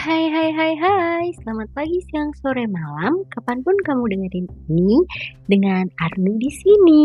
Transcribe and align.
Hai 0.00 0.32
hai 0.32 0.48
hai 0.56 0.72
hai, 0.80 1.26
selamat 1.44 1.76
pagi, 1.76 2.00
siang, 2.08 2.32
sore, 2.40 2.64
malam, 2.64 3.20
kapan 3.36 3.60
pun 3.60 3.76
kamu 3.84 4.08
dengerin 4.08 4.48
ini 4.72 5.04
dengan 5.44 5.92
Arni 6.00 6.40
di 6.40 6.48
sini. 6.48 7.04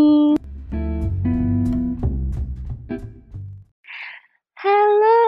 Halo, 4.55 5.19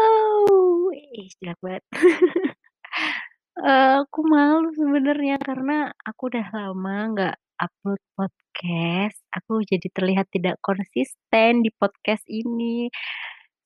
ih 0.96 1.28
jelek 1.44 1.60
banget. 1.60 1.84
Eee, 3.60 4.00
aku 4.00 4.20
malu 4.24 4.72
sebenarnya 4.72 5.36
karena 5.44 5.92
aku 6.08 6.32
udah 6.32 6.48
lama 6.48 6.96
nggak 7.20 7.36
upload 7.60 8.00
podcast, 8.16 9.20
aku 9.36 9.60
jadi 9.68 9.92
terlihat 9.92 10.32
tidak 10.32 10.56
konsisten 10.64 11.68
di 11.68 11.76
podcast 11.76 12.24
ini. 12.32 12.88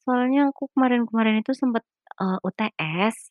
Soalnya 0.01 0.49
aku 0.49 0.73
kemarin-kemarin 0.73 1.45
itu 1.45 1.53
sempet, 1.53 1.85
eee, 2.17 2.41
UTS, 2.41 3.29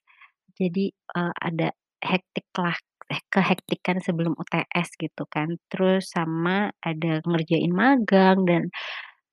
jadi, 0.58 0.90
eee, 0.92 1.32
ada 1.40 1.68
hektiklah 2.02 2.76
eh, 3.10 3.22
kehektikan 3.32 3.98
sebelum 4.02 4.34
UTS 4.38 4.94
gitu 5.00 5.24
kan. 5.30 5.58
Terus 5.72 6.10
sama 6.14 6.70
ada 6.82 7.20
ngerjain 7.26 7.72
magang 7.74 8.46
dan 8.46 8.70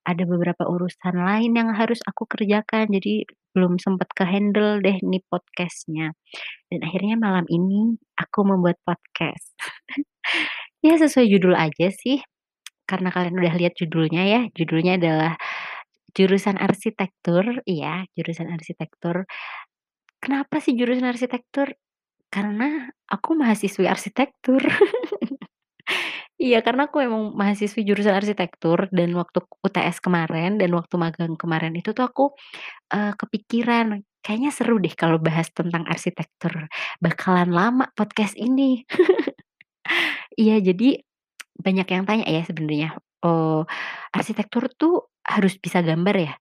ada 0.07 0.23
beberapa 0.23 0.63
urusan 0.67 1.15
lain 1.19 1.51
yang 1.59 1.69
harus 1.75 1.99
aku 2.07 2.23
kerjakan, 2.31 2.87
jadi 2.91 3.27
belum 3.55 3.75
sempet 3.81 4.07
ke-handle 4.15 4.79
deh 4.85 4.97
nih 5.03 5.23
podcast-nya. 5.27 6.15
Dan 6.71 6.79
akhirnya 6.85 7.15
malam 7.19 7.45
ini 7.51 7.95
aku 8.19 8.41
membuat 8.47 8.77
podcast. 8.85 9.53
Ya 10.85 10.95
sesuai 10.95 11.27
judul 11.27 11.57
aja 11.57 11.89
sih, 11.89 12.21
karena 12.85 13.09
kalian 13.11 13.35
udah 13.39 13.53
lihat 13.57 13.73
judulnya 13.79 14.23
ya, 14.27 14.41
judulnya 14.55 15.01
adalah 15.01 15.33
jurusan 16.17 16.57
arsitektur 16.57 17.61
iya, 17.69 18.05
jurusan 18.17 18.49
arsitektur. 18.49 19.25
Kenapa 20.23 20.57
sih 20.63 20.73
jurusan 20.73 21.05
arsitektur? 21.05 21.77
Karena 22.33 22.89
aku 23.09 23.35
mahasiswi 23.37 23.85
arsitektur. 23.89 24.61
Iya, 26.37 26.61
karena 26.61 26.85
aku 26.85 27.01
emang 27.01 27.33
mahasiswi 27.33 27.81
jurusan 27.81 28.13
arsitektur 28.13 28.93
dan 28.93 29.09
waktu 29.17 29.41
UTS 29.65 29.97
kemarin 30.05 30.61
dan 30.61 30.69
waktu 30.77 30.95
magang 31.01 31.33
kemarin 31.33 31.73
itu 31.73 31.97
tuh 31.97 32.05
aku, 32.05 32.25
eee, 32.93 33.13
kepikiran, 33.17 34.01
kayaknya 34.25 34.51
seru 34.53 34.77
deh 34.81 34.93
kalau 34.95 35.17
bahas 35.21 35.49
tentang 35.53 35.83
arsitektur, 35.89 36.69
bakalan 37.03 37.51
lama 37.53 37.87
podcast 37.97 38.35
ini. 38.39 38.85
Iya, 40.39 40.61
jadi 40.61 41.01
banyak 41.59 41.87
yang 41.89 42.03
tanya 42.09 42.25
ya 42.29 42.43
sebenarnya, 42.47 42.89
eee, 43.25 43.61
arsitektur 44.15 44.69
tuh 44.77 45.09
harus 45.25 45.57
bisa 45.61 45.81
gambar 45.85 46.15
ya? 46.17 46.33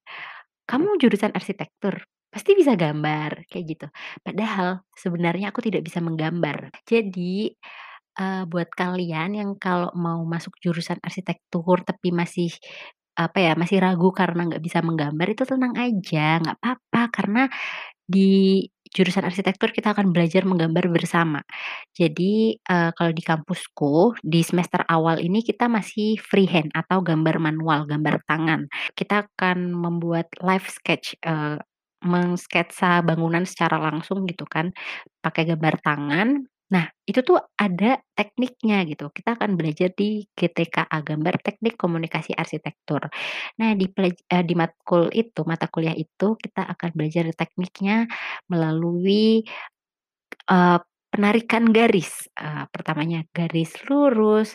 "Kamu 0.70 0.98
jurusan 1.02 1.32
arsitektur, 1.36 2.04
pasti 2.36 2.52
bisa 2.60 2.76
gambar?" 2.76 3.48
Kayak 3.50 3.64
gitu. 3.72 3.86
Padahal 4.26 4.84
sebenarnya 4.96 5.50
aku 5.56 5.60
tidak 5.64 5.82
bisa 5.88 6.00
menggambar. 6.04 6.70
Jadi, 6.84 7.56
eee, 8.20 8.42
buat 8.50 8.68
kalian 8.74 9.30
yang 9.40 9.50
kalau 9.60 9.90
mau 9.96 10.20
masuk 10.26 10.56
jurusan 10.64 10.98
arsitektur 11.04 11.82
tapi 11.86 12.10
masih, 12.14 12.50
apa 13.18 13.38
ya, 13.40 13.52
masih 13.58 13.80
ragu 13.84 14.10
karena 14.14 14.44
nggak 14.48 14.62
bisa 14.64 14.80
menggambar 14.84 15.28
itu 15.34 15.44
tenang 15.48 15.74
aja, 15.80 16.40
nggak 16.42 16.56
apa-apa 16.62 17.02
karena 17.16 17.42
di 18.06 18.62
jurusan 18.94 19.26
arsitektur 19.26 19.74
kita 19.74 19.92
akan 19.92 20.14
belajar 20.14 20.46
menggambar 20.48 20.86
bersama. 20.94 21.42
Jadi, 21.96 22.56
eee, 22.60 22.90
kalau 22.98 23.12
di 23.14 23.22
kampusku, 23.24 24.16
di 24.22 24.40
semester 24.46 24.82
awal 24.88 25.18
ini 25.22 25.42
kita 25.44 25.66
masih 25.70 26.16
freehand 26.22 26.70
atau 26.76 27.00
gambar 27.04 27.36
manual, 27.42 27.84
gambar 27.90 28.22
tangan. 28.30 28.66
Kita 28.98 29.26
akan 29.28 29.74
membuat 29.74 30.30
live 30.42 30.66
sketch, 30.70 31.16
eee, 31.26 31.58
mengsketsa 32.04 33.00
bangunan 33.06 33.44
secara 33.48 33.78
langsung 33.80 34.24
gitu 34.28 34.44
kan, 34.48 34.72
pakai 35.24 35.48
gambar 35.54 35.74
tangan. 35.84 36.28
Nah, 36.66 36.86
itu 37.06 37.22
tuh 37.22 37.38
ada 37.54 37.96
tekniknya 38.18 38.82
gitu, 38.90 39.06
kita 39.14 39.38
akan 39.38 39.54
belajar 39.54 39.86
di 39.94 40.26
GTKA, 40.34 40.98
Gambar 41.06 41.38
Teknik 41.44 41.78
Komunikasi 41.78 42.34
Arsitektur. 42.34 43.06
Nah, 43.62 43.70
di 43.78 43.86
eee, 43.94 44.42
di 44.48 44.54
matkul 44.58 45.06
itu, 45.14 45.46
mata 45.46 45.70
kuliah 45.70 45.94
itu, 45.94 46.34
kita 46.34 46.66
akan 46.66 46.90
belajar 46.98 47.30
tekniknya 47.38 48.10
melalui, 48.50 49.46
eee, 50.50 50.78
penarikan 51.12 51.70
garis, 51.74 52.28
eee, 52.38 52.64
pertamanya 52.74 53.24
garis 53.34 53.72
lurus, 53.90 54.54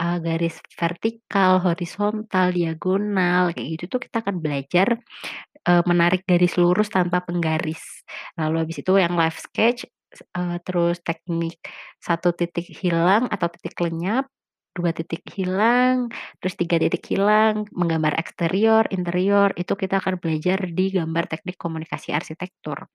eee, 0.00 0.18
garis 0.24 0.58
vertikal, 0.78 1.62
horizontal, 1.64 2.52
diagonal, 2.54 3.52
kayak 3.56 3.68
gitu 3.80 3.84
tuh 3.98 4.00
kita 4.08 4.22
akan 4.26 4.38
belajar, 4.44 4.88
eee, 5.68 5.82
menarik 5.90 6.22
garis 6.28 6.54
lurus 6.60 6.88
tanpa 6.92 7.22
penggaris. 7.26 7.82
Lalu 8.38 8.56
habis 8.66 8.78
itu 8.82 8.92
yang 8.98 9.14
live 9.18 9.38
sketch, 9.38 9.86
eee, 10.36 10.56
terus 10.66 11.00
teknik 11.04 11.58
satu 12.02 12.32
titik 12.36 12.66
hilang 12.70 13.26
atau 13.32 13.48
titik 13.52 13.76
lenyap, 13.82 14.26
2 14.72 14.90
titik 14.96 15.20
hilang, 15.36 16.08
terus 16.40 16.56
3 16.56 16.80
titik 16.80 17.04
hilang, 17.12 17.68
menggambar 17.76 18.16
eksterior, 18.16 18.88
interior, 18.88 19.52
itu 19.60 19.76
kita 19.76 20.00
akan 20.00 20.16
belajar 20.16 20.64
di 20.72 20.88
Gambar 20.96 21.28
Teknik 21.28 21.60
Komunikasi 21.60 22.08
Arsitektur. 22.16 22.88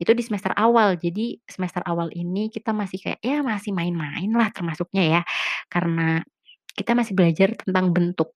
Itu 0.00 0.12
di 0.16 0.24
semester 0.24 0.52
awal, 0.56 0.96
jadi 1.00 1.36
semester 1.48 1.84
awal 1.88 2.10
ini 2.16 2.48
kita 2.52 2.72
masih 2.76 2.98
kayak, 3.04 3.20
ya 3.24 3.40
masih 3.44 3.72
main-main 3.76 4.32
lah 4.34 4.48
termasuknya 4.56 5.04
ya, 5.20 5.22
karena 5.72 6.20
kita 6.76 6.92
masih 6.96 7.14
belajar 7.18 7.54
tentang 7.58 7.92
bentuk. 7.94 8.32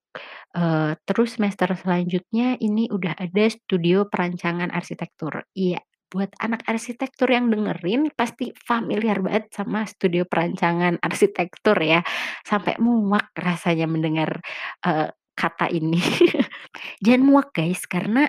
Eee, 0.57 0.97
terus 1.09 1.37
semester 1.39 1.69
selanjutnya 1.77 2.57
ini 2.61 2.89
udah 2.91 3.15
ada 3.19 3.45
studio 3.53 4.09
perancangan 4.09 4.71
arsitektur. 4.73 5.45
Iya, 5.57 5.81
buat 6.13 6.33
anak 6.41 6.65
arsitektur 6.71 7.29
yang 7.33 7.51
dengerin 7.53 8.09
pasti 8.17 8.53
familiar 8.57 9.21
banget 9.25 9.51
sama 9.53 9.85
studio 9.89 10.25
perancangan 10.29 10.99
arsitektur 11.07 11.77
ya, 11.83 12.01
sampai 12.47 12.77
muak 12.81 13.33
rasanya 13.37 13.87
mendengar, 13.91 14.41
eee, 14.87 15.11
kata 15.37 15.69
ini. 15.73 16.01
Jangan 17.05 17.23
muak 17.25 17.49
guys, 17.57 17.85
karena 17.89 18.29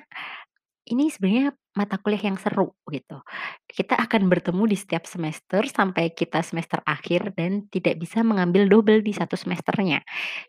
ini 0.88 1.12
sebenarnya 1.12 1.52
mata 1.78 2.02
kuliah 2.02 2.34
yang 2.34 2.42
seru 2.42 2.74
gitu. 2.90 3.22
Kita 3.70 3.94
akan 3.94 4.26
bertemu 4.26 4.66
di 4.66 4.78
setiap 4.78 5.06
semester 5.06 5.62
sampai 5.70 6.10
kita 6.18 6.42
semester 6.42 6.82
akhir 6.82 7.38
dan 7.38 7.70
tidak 7.70 8.02
bisa 8.02 8.26
mengambil 8.26 8.66
double 8.66 9.06
di 9.06 9.14
satu 9.14 9.38
semesternya. 9.38 10.02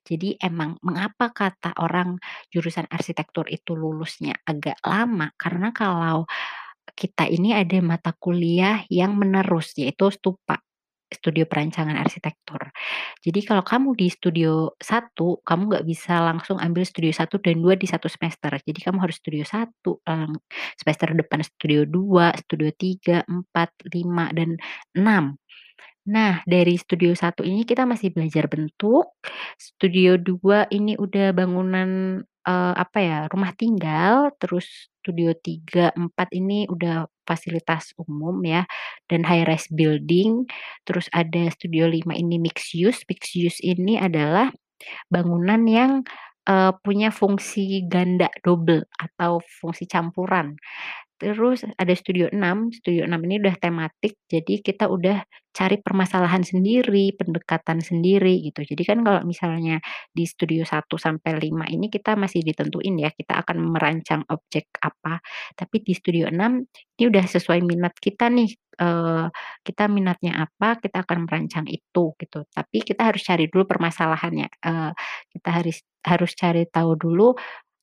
Jadi 0.08 0.40
emang 0.40 0.80
mengapa 0.80 1.28
kata 1.36 1.76
orang 1.84 2.16
jurusan 2.48 2.88
arsitektur 2.88 3.44
itu 3.52 3.76
lulusnya 3.76 4.32
agak 4.48 4.80
lama, 4.80 5.28
karena 5.36 5.68
kalau 5.76 6.24
kita 6.96 7.28
ini 7.28 7.52
ada 7.52 7.78
mata 7.84 8.16
kuliah 8.16 8.82
yang 8.88 9.14
menerus, 9.14 9.76
yaitu 9.76 10.08
STUPA, 10.08 10.64
Studio 11.08 11.48
Perancangan 11.48 11.96
Arsitektur. 11.96 12.60
Jadi 13.24 13.40
kalau 13.48 13.64
kamu 13.64 13.96
di 13.96 14.08
studio 14.12 14.76
1, 14.76 15.40
kamu 15.44 15.62
nggak 15.72 15.86
bisa 15.88 16.20
langsung 16.20 16.60
ambil 16.60 16.84
studio 16.84 17.12
1 17.16 17.40
dan 17.40 17.58
2 17.64 17.74
di 17.80 17.88
satu 17.88 18.06
semester. 18.12 18.52
Jadi 18.60 18.80
kamu 18.84 18.98
harus 19.00 19.16
studio 19.20 19.42
1, 19.44 20.00
mmm, 20.04 20.36
semester 20.76 21.08
depan 21.16 21.40
studio 21.44 21.88
2, 21.88 22.32
studio 22.36 22.68
3, 22.76 23.24
4, 23.24 23.72
5, 23.88 24.28
dan 24.36 24.56
6. 24.92 25.36
Nah, 26.08 26.40
dari 26.48 26.74
studio 26.80 27.12
1 27.12 27.44
ini 27.44 27.62
kita 27.68 27.84
masih 27.84 28.10
belajar 28.16 28.48
bentuk, 28.48 29.12
studio 29.60 30.16
2 30.16 30.64
ini 30.72 30.96
udah 30.96 31.36
bangunan, 31.36 31.90
eee, 32.48 32.72
apa 32.76 32.98
ya, 33.02 33.18
rumah 33.32 33.52
tinggal, 33.56 34.32
terus 34.40 34.88
studio 35.04 35.36
3, 35.36 35.92
4 35.96 36.28
ini 36.36 36.64
udah 36.70 37.06
fasilitas 37.28 37.92
umum 38.00 38.40
ya, 38.48 38.64
dan 39.12 39.28
high 39.28 39.44
rise 39.44 39.68
building, 39.72 40.48
terus 40.88 41.12
ada 41.12 41.52
studio 41.52 41.86
5 41.92 42.16
ini 42.16 42.40
mixed 42.40 42.72
use. 42.72 43.04
Mixed 43.12 43.36
use 43.36 43.60
ini 43.60 44.00
adalah 44.00 44.48
bangunan 45.12 45.62
yang, 45.68 45.92
eee, 46.48 46.72
punya 46.84 47.10
fungsi 47.14 47.84
ganda 47.88 48.28
double 48.44 48.84
atau 49.00 49.40
fungsi 49.60 49.84
campuran. 49.90 50.56
Terus 51.18 51.66
ada 51.74 51.94
studio 51.98 52.30
6, 52.30 52.70
studio 52.70 53.02
6 53.10 53.18
ini 53.26 53.42
udah 53.42 53.58
tematik, 53.58 54.14
jadi 54.30 54.62
kita 54.62 54.86
udah 54.86 55.26
cari 55.50 55.82
permasalahan 55.82 56.46
sendiri, 56.46 57.10
pendekatan 57.18 57.82
sendiri 57.82 58.38
gitu. 58.46 58.62
Jadi 58.62 58.82
kan 58.86 59.02
kalau 59.02 59.26
misalnya 59.26 59.82
di 60.14 60.22
studio 60.30 60.62
1 60.62 60.94
sampai 60.94 61.34
5 61.42 61.66
ini 61.66 61.90
kita 61.90 62.14
masih 62.14 62.46
ditentuin 62.46 62.94
ya, 63.02 63.10
kita 63.10 63.42
akan 63.42 63.58
merancang 63.74 64.22
objek 64.30 64.70
apa. 64.78 65.18
Tapi 65.58 65.82
di 65.82 65.90
studio 65.98 66.30
6 66.30 66.62
ini 66.94 67.04
udah 67.10 67.26
sesuai 67.26 67.66
minat 67.66 67.98
kita 67.98 68.30
nih, 68.30 68.54
eee, 68.78 69.26
kita 69.66 69.90
minatnya 69.90 70.46
apa, 70.46 70.78
kita 70.78 71.02
akan 71.02 71.26
merancang 71.26 71.66
itu 71.66 72.14
gitu. 72.14 72.46
Tapi 72.54 72.78
kita 72.86 73.10
harus 73.10 73.26
cari 73.26 73.50
dulu 73.50 73.66
permasalahannya, 73.66 74.46
eee, 74.62 74.90
kita 75.34 75.48
haris 75.50 75.82
harus 76.06 76.30
cari 76.38 76.62
tahu 76.70 76.94
dulu 76.94 77.34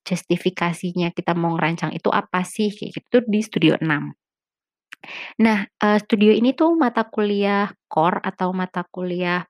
justifikasinya 0.08 1.12
kita 1.18 1.34
mau 1.38 1.58
ngerancang 1.58 1.92
itu 1.98 2.10
apa 2.14 2.42
sih, 2.48 2.70
kayak 2.74 2.92
gitu 3.04 3.18
di 3.28 3.40
studio 3.44 3.74
6. 3.82 4.14
Nah, 5.42 5.68
eee, 5.84 5.98
studio 6.04 6.32
ini 6.32 6.56
tuh 6.56 6.76
mata 6.80 7.04
kuliah 7.12 7.68
core 7.92 8.24
atau 8.24 8.56
mata 8.56 8.88
kuliah 8.88 9.44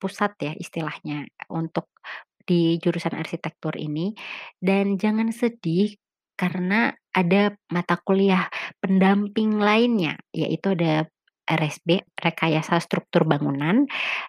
pusat 0.00 0.34
ya 0.42 0.52
istilahnya 0.58 1.26
untuk 1.52 1.90
di 2.48 2.76
jurusan 2.82 3.14
arsitektur 3.16 3.74
ini, 3.78 4.12
dan 4.62 4.96
jangan 5.00 5.30
sedih 5.34 5.94
karena 6.38 6.92
ada 7.14 7.54
mata 7.72 7.96
kuliah 8.02 8.48
pendamping 8.82 9.58
lainnya, 9.62 10.18
yaitu 10.34 10.74
ada 10.76 11.06
RSB, 11.44 12.00
rekayasa 12.16 12.80
struktur 12.80 13.28
bangunan. 13.28 13.84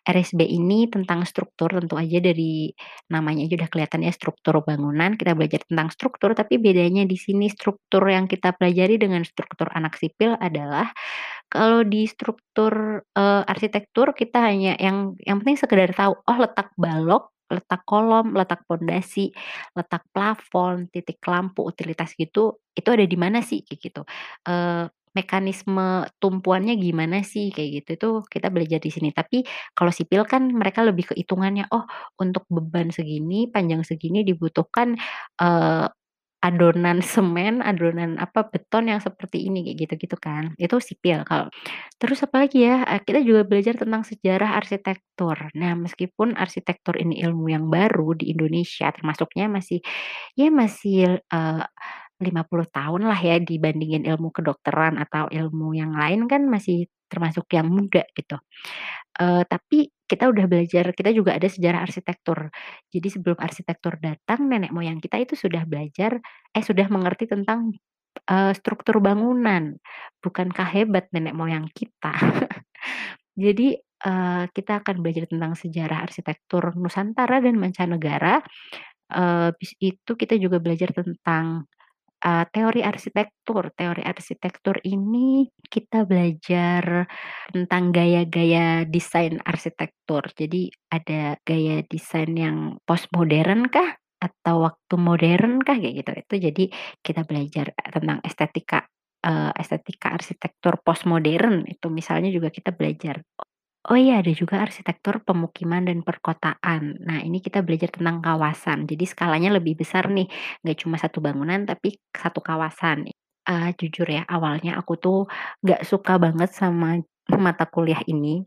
RSB 0.07 0.43
ini 0.45 0.87
tentang 0.91 1.23
struktur, 1.23 1.71
tentu 1.71 1.95
aja 1.95 2.19
dari 2.19 2.71
namanya 3.11 3.47
aja 3.47 3.55
udah 3.63 3.69
kelihatan 3.71 4.01
ya 4.07 4.11
struktur 4.13 4.59
bangunan, 4.67 5.15
kita 5.19 5.33
belajar 5.37 5.61
tentang 5.67 5.89
struktur, 5.93 6.35
tapi 6.35 6.59
bedanya 6.59 7.03
di 7.07 7.15
sini 7.19 7.47
struktur 7.51 8.03
yang 8.11 8.27
kita 8.27 8.51
pelajari 8.57 8.99
dengan 8.99 9.23
struktur 9.23 9.71
anak 9.73 9.95
sipil 9.99 10.35
adalah, 10.39 10.91
kalau 11.51 11.83
di 11.87 12.05
struktur, 12.09 13.03
eee, 13.15 13.43
arsitektur 13.49 14.13
kita 14.17 14.39
hanya 14.51 14.75
yang 14.81 15.15
yang 15.23 15.39
penting 15.43 15.57
sekedar 15.61 15.91
tahu, 15.95 16.13
oh 16.19 16.37
letak 16.41 16.71
balok, 16.79 17.31
letak 17.51 17.81
kolom, 17.87 18.33
letak 18.35 18.65
pondasi, 18.69 19.31
letak 19.77 20.03
plafon, 20.13 20.89
titik 20.91 21.21
lampu, 21.29 21.63
utilitas 21.67 22.13
gitu, 22.17 22.57
itu 22.75 22.89
ada 22.91 23.05
di 23.05 23.17
mana 23.19 23.39
sih, 23.45 23.61
gitu. 23.67 24.03
Eee, 24.47 24.89
mekanisme 25.15 26.05
tumpuannya 26.21 26.75
gimana 26.77 27.23
sih, 27.23 27.49
kayak 27.55 27.69
gitu, 27.83 27.89
itu 27.97 28.09
kita 28.33 28.47
belajar 28.53 28.79
di 28.83 28.91
sini. 28.93 29.09
Tapi 29.15 29.43
kalau 29.73 29.91
sipil 29.95 30.23
kan 30.27 30.51
mereka 30.51 30.83
lebih 30.83 31.11
ke 31.11 31.13
hitungannya, 31.17 31.65
oh 31.71 31.83
untuk 32.21 32.43
beban 32.51 32.91
segini, 32.93 33.47
panjang 33.49 33.81
segini 33.87 34.21
dibutuhkan, 34.27 34.99
eee, 35.39 35.87
adonan 36.45 37.01
semen, 37.13 37.63
adonan 37.65 38.21
apa, 38.21 38.45
beton 38.51 38.91
yang 38.91 39.01
seperti 39.01 39.49
ini, 39.49 39.65
kayak 39.65 39.77
gitu-gitu 39.89 40.17
kan, 40.21 40.53
itu 40.61 40.77
sipil 40.77 41.25
kalau 41.25 41.49
terus 42.01 42.21
apalagi 42.25 42.67
ya, 42.67 42.85
eee, 42.85 43.01
kita 43.07 43.19
juga 43.25 43.41
belajar 43.47 43.73
tentang 43.79 44.03
sejarah 44.05 44.53
arsitektur. 44.59 45.37
Nah, 45.57 45.73
meskipun 45.79 46.37
arsitektur 46.37 46.99
ini 47.01 47.21
ilmu 47.25 47.49
yang 47.51 47.65
baru 47.71 48.13
di 48.19 48.29
Indonesia, 48.35 48.91
termasuknya 48.93 49.47
masih, 49.49 49.79
ya 50.37 50.49
masih, 50.53 51.19
eee, 51.21 51.63
50 52.23 52.67
tahun 52.71 53.07
lah 53.11 53.19
ya 53.19 53.37
dibandingin 53.43 54.07
ilmu 54.07 54.31
kedokteran 54.31 54.95
atau 55.01 55.27
ilmu 55.31 55.75
yang 55.75 55.91
lain 55.95 56.27
kan 56.31 56.47
masih 56.47 56.87
termasuk 57.11 57.45
yang 57.53 57.67
muda 57.69 58.03
gitu. 58.15 58.39
Eee, 59.21 59.43
tapi 59.49 59.89
kita 60.09 60.29
udah 60.31 60.45
belajar 60.49 60.91
kita 60.95 61.09
juga 61.15 61.35
ada 61.37 61.47
sejarah 61.49 61.81
arsitektur. 61.87 62.49
Jadi 62.93 63.07
sebelum 63.13 63.37
arsitektur 63.41 63.97
datang, 64.01 64.47
nenek 64.51 64.71
moyang 64.75 64.99
kita 65.03 65.17
itu 65.21 65.35
sudah 65.39 65.63
belajar 65.69 66.19
eh 66.55 66.63
sudah 66.65 66.87
mengerti 66.93 67.25
tentang, 67.31 67.73
eee, 68.29 68.53
struktur 68.57 68.99
bangunan. 69.03 69.75
Bukankah 70.23 70.67
hebat 70.75 71.09
nenek 71.15 71.35
moyang 71.37 71.67
kita? 71.73 72.13
Jadi, 73.45 73.75
eee, 73.79 74.43
kita 74.55 74.83
akan 74.85 74.95
belajar 75.03 75.25
tentang 75.31 75.53
sejarah 75.59 76.05
arsitektur 76.07 76.73
nusantara 76.79 77.39
dan 77.43 77.55
mancanegara, 77.61 78.41
habis 79.11 79.71
itu 79.81 80.11
kita 80.17 80.35
juga 80.41 80.57
belajar 80.63 80.91
tentang, 80.95 81.65
eee, 82.25 82.43
teori 82.53 82.81
arsitektur. 82.83 83.69
Teori 83.77 84.01
arsitektur 84.03 84.81
ini 84.83 85.45
kita 85.69 86.03
belajar 86.09 87.05
tentang 87.53 87.93
gaya-gaya 87.95 88.83
desain 88.89 89.37
arsitektur. 89.45 90.25
Jadi 90.33 90.69
ada 90.91 91.37
gaya 91.45 91.85
desain 91.87 92.31
yang 92.35 92.57
postmodern 92.89 93.69
kah, 93.69 93.95
atau 94.19 94.65
waktu 94.67 94.95
modern 94.97 95.61
kah, 95.61 95.77
kayak 95.77 95.95
gitu. 96.03 96.11
Itu 96.25 96.35
jadi 96.51 96.63
kita 97.05 97.21
belajar 97.29 97.71
tentang 97.93 98.19
estetika, 98.25 98.79
eee, 99.25 99.51
estetika 99.61 100.11
arsitektur 100.17 100.81
postmodern, 100.83 101.63
itu 101.69 101.87
misalnya 101.93 102.29
juga 102.33 102.49
kita 102.49 102.73
belajar. 102.73 103.21
Oh 103.85 103.93
iya, 103.99 104.17
ada 104.25 104.33
juga 104.33 104.65
arsitektur 104.65 105.21
pemukiman 105.21 105.85
dan 105.85 106.01
perkotaan. 106.01 107.05
Nah, 107.05 107.21
ini 107.21 107.37
kita 107.37 107.61
belajar 107.61 107.93
tentang 107.93 108.17
kawasan, 108.17 108.89
jadi 108.89 109.05
skalanya 109.05 109.53
lebih 109.53 109.77
besar 109.77 110.09
nih, 110.09 110.25
nggak 110.65 110.77
cuma 110.81 110.97
1 110.97 111.21
bangunan, 111.21 111.61
tapi 111.69 111.93
1 112.17 112.41
kawasan. 112.41 113.05
Eee, 113.45 113.69
jujur 113.77 114.09
ya, 114.09 114.25
awalnya 114.25 114.73
aku 114.81 114.97
tuh 114.97 115.19
nggak 115.61 115.85
suka 115.85 116.17
banget 116.17 116.49
sama 116.49 116.97
mata 117.37 117.69
kuliah 117.69 118.01
ini, 118.09 118.41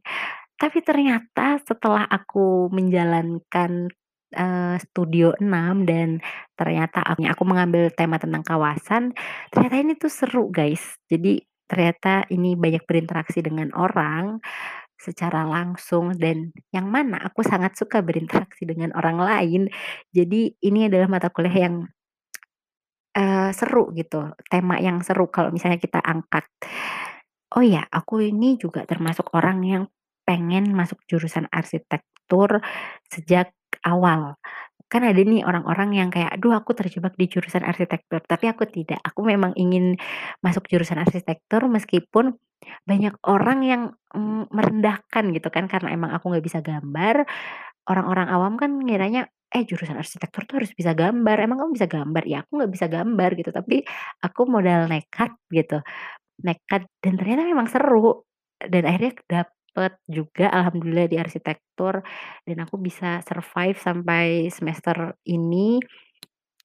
tapi 0.58 0.82
ternyata 0.82 1.62
setelah 1.62 2.02
aku 2.10 2.66
menjalankan, 2.74 3.90
eee, 4.34 4.76
studio 4.82 5.34
6 5.38 5.86
dan 5.86 6.18
ternyata 6.58 6.98
akhirnya 7.06 7.34
aku 7.38 7.44
mengambil 7.46 7.90
tema 7.94 8.18
tentang 8.18 8.42
kawasan, 8.42 9.14
ternyata 9.54 9.76
ini 9.82 9.94
tuh 9.98 10.10
seru 10.10 10.50
guys. 10.50 10.98
Jadi 11.10 11.38
ternyata 11.70 12.24
ini 12.32 12.56
banyak 12.58 12.82
berinteraksi 12.88 13.44
dengan 13.44 13.68
orang 13.76 14.40
secara 14.98 15.46
langsung 15.46 16.14
dan 16.18 16.50
yang 16.74 16.86
mana 16.90 17.16
aku 17.22 17.40
sangat 17.46 17.74
suka 17.78 18.02
berinteraksi 18.04 18.66
dengan 18.68 18.90
orang 18.98 19.18
lain. 19.22 19.62
Jadi 20.12 20.54
ini 20.62 20.90
adalah 20.90 21.08
mata 21.10 21.28
kuliah 21.32 21.70
yang, 21.70 21.76
eee, 23.16 23.50
seru 23.58 23.90
gitu, 23.98 24.20
tema 24.52 24.76
yang 24.80 24.98
seru 25.06 25.26
kalau 25.34 25.50
misalnya 25.54 25.78
kita 25.80 26.00
angkat. 26.02 26.44
Oh 27.56 27.64
ya, 27.64 27.84
aku 27.88 28.20
ini 28.28 28.60
juga 28.60 28.84
termasuk 28.84 29.32
orang 29.32 29.58
yang 29.64 29.84
pengen 30.28 30.76
masuk 30.76 31.00
jurusan 31.08 31.48
arsitektur 31.48 32.60
sejak 33.08 33.56
awal. 33.88 34.36
Kan 34.92 35.06
ada 35.08 35.16
nih 35.22 35.44
orang-orang 35.46 35.90
yang 35.96 36.10
kayak, 36.12 36.34
"Aduh 36.36 36.52
aku 36.56 36.74
terjebak 36.76 37.14
di 37.16 37.26
jurusan 37.30 37.62
arsitektur," 37.64 38.20
tapi 38.26 38.50
aku 38.52 38.66
tidak. 38.68 39.00
Aku 39.06 39.22
memang 39.24 39.54
ingin 39.56 39.96
masuk 40.44 40.66
jurusan 40.68 40.98
arsitektur 41.00 41.64
meskipun 41.70 42.36
banyak 42.88 43.14
orang 43.28 43.58
yang, 43.66 43.82
mmm, 44.16 44.50
merendahkan 44.54 45.24
gitu 45.36 45.48
kan, 45.52 45.66
karena 45.72 45.92
emang 45.96 46.10
aku 46.16 46.30
nggak 46.32 46.44
bisa 46.46 46.60
gambar, 46.64 47.24
orang-orang 47.90 48.28
awam 48.32 48.54
kan 48.60 48.70
ngiranya, 48.82 49.28
"Eh 49.54 49.64
jurusan 49.68 49.96
arsitektur 50.00 50.44
tuh 50.48 50.60
harus 50.64 50.72
bisa 50.76 50.92
gambar, 50.96 51.36
emang 51.44 51.58
kamu 51.64 51.72
bisa 51.78 51.88
gambar?" 51.90 52.24
Ya 52.28 52.44
aku 52.46 52.52
nggak 52.62 52.72
bisa 52.74 52.86
gambar 52.92 53.30
gitu, 53.40 53.50
tapi 53.54 53.76
aku 54.24 54.42
modal 54.50 54.88
nekat 54.92 55.32
gitu, 55.52 55.80
nekat 56.46 56.86
dan 57.04 57.14
ternyata 57.20 57.42
memang 57.48 57.68
seru, 57.70 58.24
dan 58.62 58.84
akhirnya 58.88 59.12
dapet 59.30 59.92
juga 60.10 60.46
alhamdulillah 60.52 61.06
di 61.10 61.18
arsitektur 61.20 62.02
dan 62.48 62.56
aku 62.64 62.76
bisa 62.82 63.20
survive 63.26 63.78
sampai 63.80 64.48
semester 64.52 65.14
ini. 65.28 65.78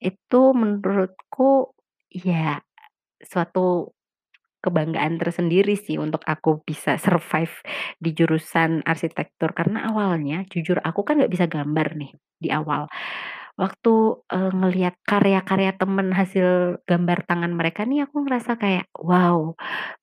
Itu 0.02 0.54
menurutku 0.58 1.74
ya 2.14 2.60
suatu 3.24 3.92
kebanggaan 4.64 5.20
tersendiri 5.22 5.76
sih 5.78 6.00
untuk 6.00 6.24
aku 6.26 6.64
bisa 6.66 6.96
survive 6.98 7.52
di 8.00 8.12
jurusan 8.16 8.82
arsitektur. 8.88 9.52
Karena 9.58 9.92
awalnya 9.92 10.48
jujur 10.50 10.80
aku 10.82 11.04
kan 11.08 11.20
nggak 11.22 11.34
bisa 11.34 11.46
gambar 11.52 11.88
nih 12.00 12.12
di 12.40 12.50
awal. 12.56 12.88
Waktu, 13.60 13.94
eee, 14.34 14.52
ngelihat 14.58 14.96
karya-karya 15.06 15.72
temen 15.78 16.10
hasil 16.16 16.80
gambar 16.90 17.20
tangan 17.30 17.54
mereka 17.54 17.86
nih 17.86 18.08
aku 18.10 18.26
ngerasa 18.26 18.58
kayak, 18.58 18.90
"Wow 18.98 19.54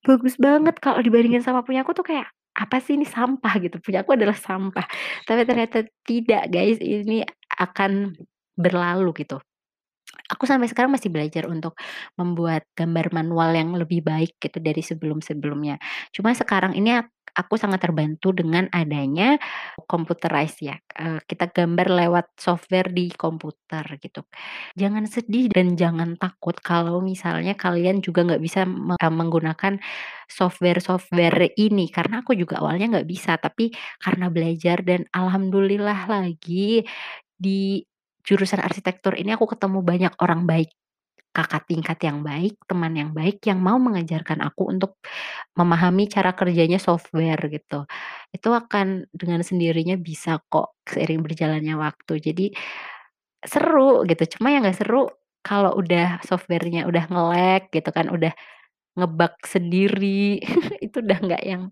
bagus 0.06 0.36
banget," 0.40 0.76
kalau 0.82 1.00
dibandingin 1.02 1.42
sama 1.46 1.62
punya 1.66 1.82
aku 1.86 1.94
tuh 1.98 2.06
kayak, 2.06 2.28
"Apa 2.58 2.78
sih 2.84 2.94
ini 2.98 3.06
sampah," 3.08 3.54
gitu, 3.64 3.78
punya 3.82 4.02
aku 4.06 4.14
adalah 4.18 4.36
sampah. 4.38 4.86
Tapi 5.28 5.42
ternyata 5.48 5.86
tidak 6.06 6.50
guys, 6.52 6.78
ini 6.82 7.24
akan 7.60 8.14
berlalu 8.58 9.24
gitu. 9.26 9.40
Aku 10.30 10.46
sampai 10.46 10.66
sekarang 10.70 10.94
masih 10.94 11.10
belajar 11.12 11.46
untuk 11.50 11.74
membuat 12.18 12.66
gambar 12.78 13.10
manual 13.14 13.50
yang 13.54 13.70
lebih 13.74 14.02
baik 14.06 14.38
gitu 14.42 14.58
dari 14.62 14.82
sebelum-sebelumnya. 14.82 15.78
Cuma 16.14 16.34
sekarang 16.34 16.74
ini 16.78 16.98
ak 16.98 17.10
aku 17.30 17.54
sangat 17.54 17.78
terbantu 17.86 18.34
dengan 18.34 18.66
adanya 18.74 19.38
computerized 19.86 20.66
ya, 20.66 20.74
kita 21.30 21.46
gambar 21.54 21.86
lewat 21.86 22.26
software 22.34 22.90
di 22.90 23.06
komputer 23.14 23.86
gitu. 24.02 24.26
Jangan 24.74 25.06
sedih 25.06 25.46
dan 25.46 25.78
jangan 25.78 26.18
takut 26.18 26.58
kalau 26.58 26.98
misalnya 26.98 27.54
kalian 27.54 28.02
juga 28.02 28.26
nggak 28.26 28.42
bisa 28.42 28.66
menggunakan 29.14 29.78
software-software 30.26 31.54
ini, 31.54 31.86
karena 31.94 32.18
aku 32.26 32.34
juga 32.34 32.58
awalnya 32.62 32.98
nggak 32.98 33.08
bisa, 33.10 33.38
tapi 33.38 33.70
karena 34.02 34.26
belajar 34.26 34.82
dan 34.82 35.06
alhamdulillah 35.14 36.10
lagi 36.10 36.82
di 37.38 37.82
jurusan 38.26 38.60
arsitektur 38.62 39.14
ini 39.18 39.34
aku 39.36 39.46
ketemu 39.56 39.80
banyak 39.84 40.12
orang 40.22 40.44
baik, 40.48 40.70
kakak 41.36 41.64
tingkat 41.70 41.98
yang 42.06 42.20
baik, 42.26 42.56
teman 42.70 42.92
yang 42.98 43.10
baik, 43.16 43.40
yang 43.46 43.60
mau 43.62 43.78
mengajarkan 43.82 44.40
aku 44.44 44.70
untuk 44.72 44.98
memahami 45.58 46.06
cara 46.10 46.32
kerjanya 46.36 46.78
software 46.82 47.40
gitu. 47.52 47.86
Itu 48.34 48.50
akan 48.54 49.08
dengan 49.14 49.42
sendirinya 49.46 49.96
bisa 50.00 50.40
kok 50.52 50.78
seiring 50.90 51.22
berjalannya 51.26 51.74
waktu. 51.78 52.14
Jadi 52.22 52.46
seru 53.44 54.04
gitu, 54.08 54.36
cuma 54.38 54.52
yang 54.52 54.62
nggak 54.66 54.78
seru 54.84 55.08
kalau 55.44 55.72
udah 55.80 56.20
software-nya 56.28 56.84
udah 56.90 57.04
nge-lag 57.08 57.62
gitu 57.72 57.88
kan, 57.94 58.12
udah 58.12 58.32
nge-bug 58.98 59.34
sendiri, 59.46 60.40
itu 60.86 60.96
udah 61.04 61.18
nggak 61.24 61.42
yang 61.46 61.62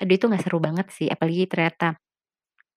aduh 0.00 0.14
itu 0.18 0.26
nggak 0.30 0.42
seru 0.46 0.58
banget 0.62 0.86
sih, 0.94 1.08
apalagi 1.12 1.46
ternyata, 1.50 1.96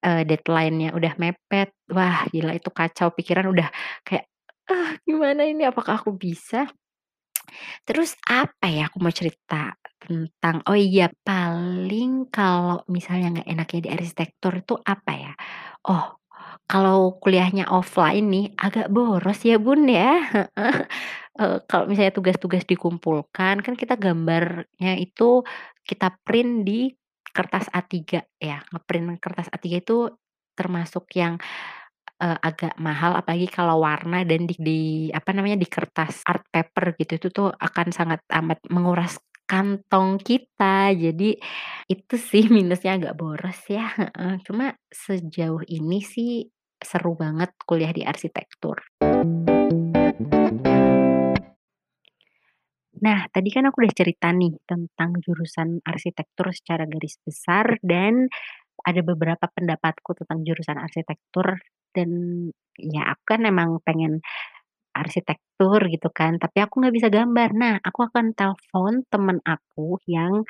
eee, 0.05 0.21
deadline-nya 0.29 0.89
udah 0.97 1.13
mepet. 1.21 1.69
Wah 1.93 2.25
gila 2.33 2.53
itu 2.57 2.69
kacau, 2.73 3.09
pikiran 3.17 3.47
udah 3.53 3.67
kayak, 4.07 4.25
"Ah 4.71 4.95
gimana 5.07 5.43
ini, 5.47 5.63
apakah 5.67 5.99
aku 6.01 6.11
bisa?" 6.15 6.67
Terus 7.87 8.13
apa 8.27 8.67
ya 8.69 8.87
aku 8.91 8.97
mau 9.01 9.13
cerita 9.13 9.73
tentang 9.97 10.61
oh 10.69 10.77
iya 10.77 11.09
paling 11.25 12.29
kalau 12.29 12.85
misalnya 12.91 13.41
nggak 13.41 13.49
enaknya 13.49 13.79
di 13.85 13.89
arsitektur 13.95 14.53
itu 14.61 14.75
apa 14.85 15.11
ya, 15.15 15.31
oh 15.89 16.15
Kalau 16.69 17.17
kuliahnya 17.23 17.65
offline 17.73 18.29
nih, 18.29 18.47
agak 18.61 18.93
boros 18.93 19.41
ya, 19.41 19.57
Bun, 19.57 19.89
ya. 19.89 20.21
Eee, 21.39 21.57
kalau 21.69 21.85
misalnya 21.89 22.13
tugas-tugas 22.15 22.63
dikumpulkan, 22.69 23.61
kan 23.65 23.73
kita 23.77 23.95
gambarnya 23.97 24.93
itu 25.01 25.41
kita 25.87 26.13
print 26.25 26.65
di 26.67 26.91
kertas 27.35 27.67
A3 27.73 28.23
ya, 28.41 28.61
nge-print 28.73 29.19
kertas 29.23 29.47
A3 29.53 29.81
itu 29.83 30.11
termasuk 30.57 31.05
yang, 31.15 31.37
eee, 32.21 32.37
agak 32.41 32.73
mahal, 32.81 33.13
apalagi 33.19 33.47
kalau 33.49 33.81
warna 33.85 34.23
dan 34.27 34.45
di 34.49 34.55
di 34.59 34.81
apa 35.13 35.29
namanya, 35.35 35.57
di 35.61 35.67
kertas 35.69 36.23
art 36.27 36.45
paper 36.49 36.97
gitu, 36.99 37.13
itu 37.21 37.27
tuh 37.33 37.49
akan 37.53 37.87
sangat 37.93 38.21
amat 38.31 38.59
menguras 38.73 39.17
kantong 39.47 40.19
kita. 40.21 40.91
Jadi 40.93 41.37
itu 41.89 42.15
sih 42.19 42.45
minusnya 42.55 42.99
agak 42.99 43.15
boros 43.19 43.59
ya. 43.71 43.87
Cuma 44.45 44.75
sejauh 44.91 45.63
ini 45.69 45.99
sih 46.03 46.45
seru 46.77 47.17
banget 47.17 47.53
kuliah 47.65 47.91
di 47.95 48.05
arsitektur. 48.05 48.77
Nah, 53.03 53.29
tadi 53.29 53.49
kan 53.53 53.69
aku 53.69 53.85
udah 53.85 53.93
cerita 53.93 54.33
nih 54.33 54.57
tentang 54.65 55.21
jurusan 55.21 55.81
arsitektur 55.85 56.49
secara 56.49 56.89
garis 56.89 57.21
besar 57.21 57.77
dan 57.85 58.25
ada 58.81 59.01
beberapa 59.05 59.45
pendapatku 59.49 60.17
tentang 60.23 60.45
jurusan 60.45 60.77
arsitektur 60.81 61.61
dan 61.93 62.09
ya 62.77 63.09
aku 63.09 63.23
kan 63.37 63.41
emang 63.45 63.81
pengen 63.81 64.21
arsitektur 64.97 65.77
gitu 65.93 66.09
kan, 66.09 66.41
tapi 66.41 66.57
aku 66.65 66.81
nggak 66.81 66.95
bisa 66.97 67.07
gambar. 67.13 67.53
Nah, 67.53 67.77
aku 67.85 68.09
akan 68.09 68.33
telepon 68.33 69.05
temen 69.13 69.37
aku 69.45 70.01
yang 70.09 70.41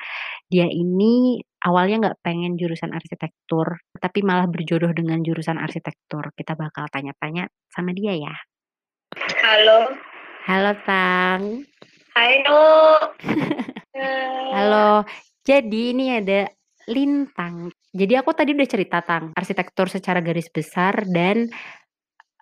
dia 0.48 0.64
ini 0.64 1.44
awalnya 1.60 2.08
nggak 2.08 2.20
pengen 2.24 2.56
jurusan 2.56 2.96
arsitektur, 2.96 3.84
tapi 4.00 4.24
malah 4.24 4.48
berjodoh 4.48 4.88
dengan 4.96 5.20
jurusan 5.20 5.60
arsitektur. 5.60 6.32
Kita 6.32 6.56
bakal 6.56 6.88
tanya-tanya 6.88 7.44
sama 7.68 7.92
dia 7.92 8.16
ya. 8.16 8.34
Halo. 9.44 9.92
Halo, 10.48 10.72
Tang. 10.88 11.68
Hai, 12.18 12.42
Nuk. 12.42 13.14
Halo. 14.58 15.06
Jadi 15.46 15.94
ini 15.94 16.18
ada 16.18 16.50
Lintang. 16.90 17.70
Jadi 17.94 18.18
aku 18.18 18.34
tadi 18.34 18.58
udah 18.58 18.66
cerita, 18.66 18.98
Tang, 19.06 19.30
arsitektur 19.38 19.86
secara 19.86 20.18
garis 20.18 20.50
besar 20.50 21.06
dan, 21.06 21.46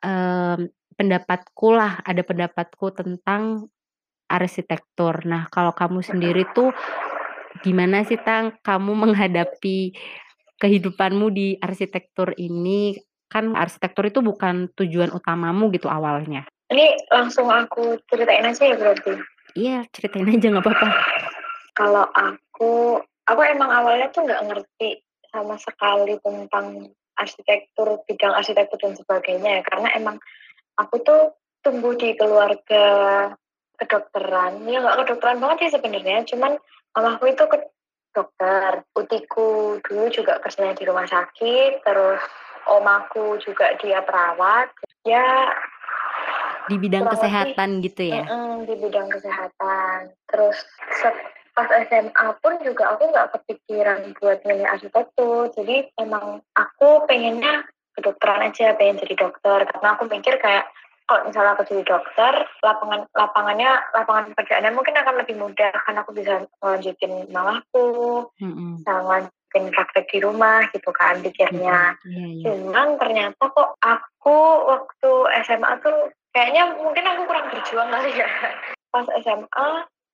mmm, 0.01 0.73
pendapatku 0.97 1.77
lah, 1.77 2.01
ada 2.09 2.25
pendapatku 2.25 2.89
tentang 2.97 3.69
arsitektur. 4.33 5.29
Nah, 5.29 5.45
kalau 5.53 5.77
kamu 5.77 6.01
sendiri 6.01 6.49
tuh 6.57 6.73
gimana 7.61 8.01
sih, 8.09 8.17
Tang, 8.25 8.57
kamu 8.65 8.97
menghadapi 8.97 9.93
kehidupanmu 10.57 11.29
di 11.37 11.61
arsitektur 11.61 12.33
ini? 12.41 12.97
Kan 13.29 13.53
arsitektur 13.53 14.09
itu 14.09 14.25
bukan 14.25 14.73
tujuan 14.73 15.13
utamamu 15.13 15.69
gitu 15.69 15.93
awalnya. 15.93 16.49
Ini 16.73 17.13
langsung 17.13 17.53
aku 17.53 18.01
ceritain 18.09 18.49
aja 18.49 18.73
ya 18.73 18.81
berarti? 18.81 19.36
Iya, 19.57 19.89
ceritain 19.89 20.29
aja 20.29 20.53
nggak 20.53 20.65
apa-apa. 20.65 20.89
Kalau 21.73 22.05
aku, 22.13 23.01
aku 23.25 23.41
emang 23.49 23.73
awalnya 23.73 24.13
tuh 24.13 24.29
nggak 24.29 24.45
ngerti 24.53 25.01
sama 25.33 25.57
sekali 25.57 26.21
tentang 26.21 26.93
arsitektur, 27.17 28.05
bidang 28.05 28.37
arsitektur 28.37 28.77
dan 28.77 28.93
sebagainya 28.93 29.61
ya, 29.61 29.63
karena 29.65 29.89
emang 29.97 30.17
aku 30.77 31.01
tuh 31.01 31.33
tumbuh 31.65 31.97
di 31.97 32.13
keluarga 32.21 32.85
kedokteran, 33.81 34.65
ya 34.69 34.85
nggak 34.85 35.05
kedokteran 35.05 35.41
banget 35.41 35.57
sih 35.69 35.81
sebenarnya, 35.81 36.29
cuman 36.29 36.61
mamaku 36.93 37.33
itu 37.33 37.45
ke 37.49 37.59
dokter, 38.13 38.85
utiku 38.97 39.77
dulu 39.85 40.09
juga 40.09 40.41
kerjanya 40.41 40.77
di 40.77 40.85
rumah 40.89 41.09
sakit, 41.09 41.85
terus 41.85 42.21
omaku 42.69 43.41
juga 43.41 43.77
dia 43.81 44.01
perawat, 44.01 44.73
ya 45.05 45.53
Di 46.67 46.77
bidang 46.77 47.05
kurang 47.05 47.15
lebih 47.15 47.23
kesehatan 47.23 47.69
gitu 47.83 48.03
ya? 48.07 48.23
mm, 48.27 48.57
di 48.67 48.75
bidang 48.79 49.09
kesehatan. 49.09 49.99
Terus 50.27 50.57
set- 51.01 51.25
pas 51.57 51.71
SMA 51.89 52.27
pun 52.45 52.61
juga 52.61 52.93
aku 52.93 53.09
nggak 53.09 53.33
kepikiran 53.33 54.13
buat 54.21 54.45
milih 54.45 54.69
arsitektur, 54.69 55.49
jadi 55.57 55.89
emang 55.97 56.45
aku 56.53 57.09
pengennya 57.09 57.65
kedokteran 57.97 58.45
aja, 58.45 58.77
pengen 58.77 59.01
jadi 59.01 59.17
dokter, 59.17 59.65
karena 59.65 59.89
aku 59.97 60.05
mikir 60.05 60.37
kayak 60.37 60.69
kalau 61.07 61.23
misalnya 61.25 61.55
aku 61.57 61.65
jadi 61.71 61.83
dokter, 61.87 62.35
lapangan 62.61 63.07
lapangannya 63.15 63.71
lapangan 63.95 64.35
pekerjaannya 64.35 64.75
mungkin 64.75 65.01
akan 65.01 65.15
lebih 65.23 65.39
mudah 65.39 65.73
karena 65.87 66.03
aku 66.03 66.13
bisa 66.13 66.45
ngelanjutin 66.61 67.31
mamaku, 67.33 68.27
Mhm. 68.43 68.83
bisa 68.83 68.93
ngelanjutin 69.01 69.65
praktek 69.73 70.05
di 70.13 70.19
rumah 70.21 70.67
gitu 70.75 70.91
kan 70.93 71.23
pikirnya. 71.23 71.95
Iya 72.05 72.27
iya. 72.37 72.43
Cuman 72.43 72.99
ternyata 73.01 73.39
kok 73.49 73.79
aku 73.81 74.39
waktu 74.67 75.11
SMA 75.47 75.73
tuh 75.81 76.11
kayaknya 76.37 76.77
mungkin 76.77 77.09
aku 77.09 77.25
kurang 77.25 77.49
berjuang 77.49 77.89
kali 77.89 78.13
ya. 78.13 78.29
Pas 78.93 79.09
SMA, 79.25 79.69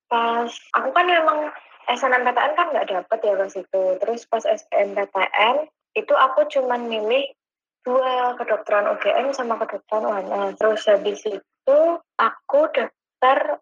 pas 0.07 0.51
aku 0.79 0.89
kan 0.95 1.03
memang 1.03 1.51
SNMPTN 1.91 2.55
kan 2.55 2.67
nggak 2.71 2.87
dapet 2.87 3.19
ya 3.27 3.35
pas 3.35 3.51
itu. 3.51 3.83
Terus 3.99 4.21
pas 4.31 4.43
SNMPTN 4.47 5.67
itu 5.99 6.13
aku 6.15 6.47
cuman 6.47 6.87
milih 6.87 7.27
dua 7.83 8.39
kedokteran 8.39 8.87
UGM 8.95 9.35
sama 9.35 9.59
kedokteran 9.59 10.07
UNS. 10.07 10.63
Terus 10.63 10.87
habis 10.87 11.19
itu 11.27 11.79
aku 12.15 12.61
daftar 12.71 13.59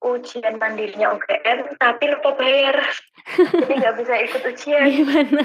ujian 0.00 0.56
mandirinya 0.56 1.12
UGM 1.20 1.76
tapi 1.76 2.04
lupa 2.08 2.32
bayar. 2.40 2.80
Jadi 3.60 3.72
nggak 3.76 3.96
bisa 4.00 4.14
ikut 4.24 4.42
ujian. 4.48 4.88
Gimana 4.88 5.44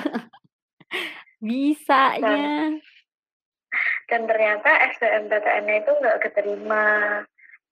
bisanya? 1.43 2.79
Dan 4.10 4.27
ternyata 4.27 4.70
SBMPTN-nya 4.98 5.75
itu 5.86 5.91
nggak 6.01 6.20
keterima. 6.25 7.22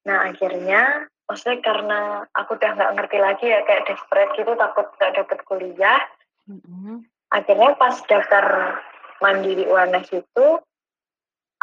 Nah 0.06 0.18
akhirnya, 0.30 1.10
maksudnya 1.26 1.60
karena 1.66 2.00
aku 2.38 2.56
udah 2.56 2.72
nggak 2.78 2.94
ngerti 3.00 3.18
lagi 3.18 3.46
ya 3.50 3.66
kayak 3.66 3.90
desperate 3.90 4.32
gitu 4.38 4.54
takut 4.54 4.88
nggak 5.02 5.14
dapet 5.18 5.40
kuliah. 5.50 6.02
Mhm. 6.46 7.04
Akhirnya 7.34 7.74
pas 7.76 7.98
daftar 8.06 8.78
mandiri 9.18 9.66
UNS 9.66 10.14
itu, 10.14 10.48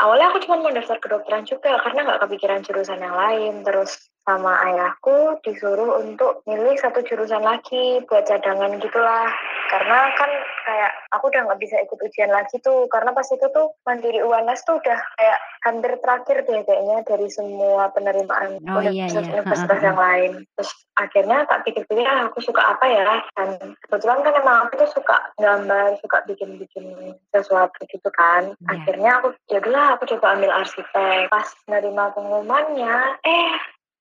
awalnya 0.03 0.35
aku 0.35 0.43
cuma 0.43 0.67
mau 0.67 0.75
daftar 0.75 0.99
kedokteran 0.99 1.47
juga 1.47 1.79
karena 1.87 2.11
nggak 2.11 2.21
kepikiran 2.27 2.67
jurusan 2.67 2.99
yang 2.99 3.15
lain. 3.15 3.63
Terus 3.63 4.10
sama 4.25 4.53
ayahku 4.69 5.41
disuruh 5.43 5.99
untuk 5.99 6.45
milih 6.45 6.77
satu 6.79 7.01
jurusan 7.03 7.41
lagi 7.41 8.05
buat 8.07 8.29
cadangan 8.29 8.77
gitulah. 8.79 9.29
Karena 9.71 10.11
kan 10.19 10.31
kayak 10.67 10.91
aku 11.15 11.31
udah 11.31 11.47
nggak 11.47 11.61
bisa 11.63 11.77
ikut 11.81 11.99
ujian 11.99 12.31
lagi 12.31 12.59
tuh 12.59 12.91
karena 12.91 13.15
pas 13.15 13.27
itu 13.27 13.47
tuh 13.51 13.71
mandiri 13.87 14.19
UNS 14.19 14.67
tuh 14.67 14.79
udah 14.79 14.99
kayak 15.15 15.39
hampir 15.63 15.93
terakhir 16.03 16.37
deh 16.43 16.61
kayaknya 16.63 17.07
dari 17.07 17.29
semua 17.31 17.87
penerimaan 17.95 18.59
Oh, 18.71 18.83
iya, 18.83 18.91
iya. 18.91 19.07
universitas-universitas 19.11 19.79
Heeh, 19.79 19.87
yang 19.87 19.99
lain 19.99 20.31
terus 20.55 20.71
akhirnya 20.95 21.39
tak 21.47 21.61
pikir-pikir 21.67 22.07
ah 22.07 22.27
aku 22.27 22.39
suka 22.43 22.63
apa 22.63 22.85
ya 22.87 23.09
dan 23.35 23.49
kebetulan 23.87 24.21
kan 24.21 24.35
emang 24.37 24.57
aku 24.67 24.75
tuh 24.79 24.91
suka 24.95 25.17
gambar 25.39 25.87
suka 26.03 26.19
bikin-bikin 26.27 26.87
sesuatu 27.31 27.79
gitu 27.87 28.11
kan 28.15 28.53
Iya. 28.59 28.69
akhirnya 28.75 29.11
aku 29.23 29.29
ya 29.49 29.59
udahlah 29.63 29.87
aku 29.97 30.05
coba 30.17 30.27
ambil 30.35 30.51
arsitek 30.51 31.31
pas 31.31 31.47
nerima 31.67 32.11
pengumumannya 32.15 32.97
eh 33.23 33.53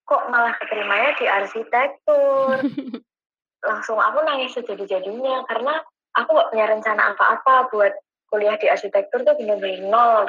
kok 0.09 0.23
malah 0.33 0.57
keterimanya 0.57 1.13
di 1.21 1.25
arsitektur. 1.29 2.57
Langsung 3.69 4.01
aku 4.01 4.25
nangis 4.25 4.57
sejadi-jadinya 4.57 5.45
karena 5.45 5.77
aku 6.17 6.29
nggak 6.33 6.49
punya 6.49 6.65
rencana 6.65 7.01
apa-apa 7.13 7.69
buat 7.69 7.93
kuliah 8.33 8.57
di 8.57 8.65
arsitektur 8.69 9.21
tuh 9.21 9.37
bener-bener 9.37 9.85
nol 9.85 10.25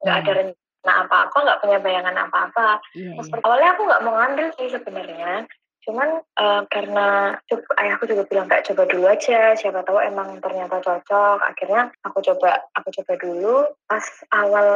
nggak 0.00 0.16
ada 0.24 0.32
Iya. 0.32 0.38
rencana 0.40 0.92
apa-apa 1.06 1.36
nggak 1.36 1.60
punya 1.60 1.78
bayangan 1.84 2.16
apa-apa. 2.16 2.68
Iya 2.96 3.12
Pas 3.20 3.28
iya. 3.28 3.38
awalnya 3.44 3.68
aku 3.76 3.82
nggak 3.84 4.02
mau 4.08 4.14
ngambil 4.16 4.46
sih 4.56 4.68
sebenarnya. 4.72 5.32
Cuman 5.82 6.08
eh, 6.22 6.62
karena 6.70 7.34
ayahku 7.76 8.06
juga 8.06 8.22
bilang 8.30 8.46
kayak 8.46 8.64
coba 8.70 8.86
dulu 8.86 9.04
aja 9.10 9.52
siapa 9.58 9.82
tahu 9.82 9.98
emang 9.98 10.38
ternyata 10.40 10.78
cocok. 10.80 11.38
Akhirnya 11.42 11.90
aku 12.06 12.18
coba 12.24 12.62
aku 12.78 12.88
coba 13.02 13.12
dulu. 13.18 13.56
Pas 13.90 14.06
awal 14.32 14.70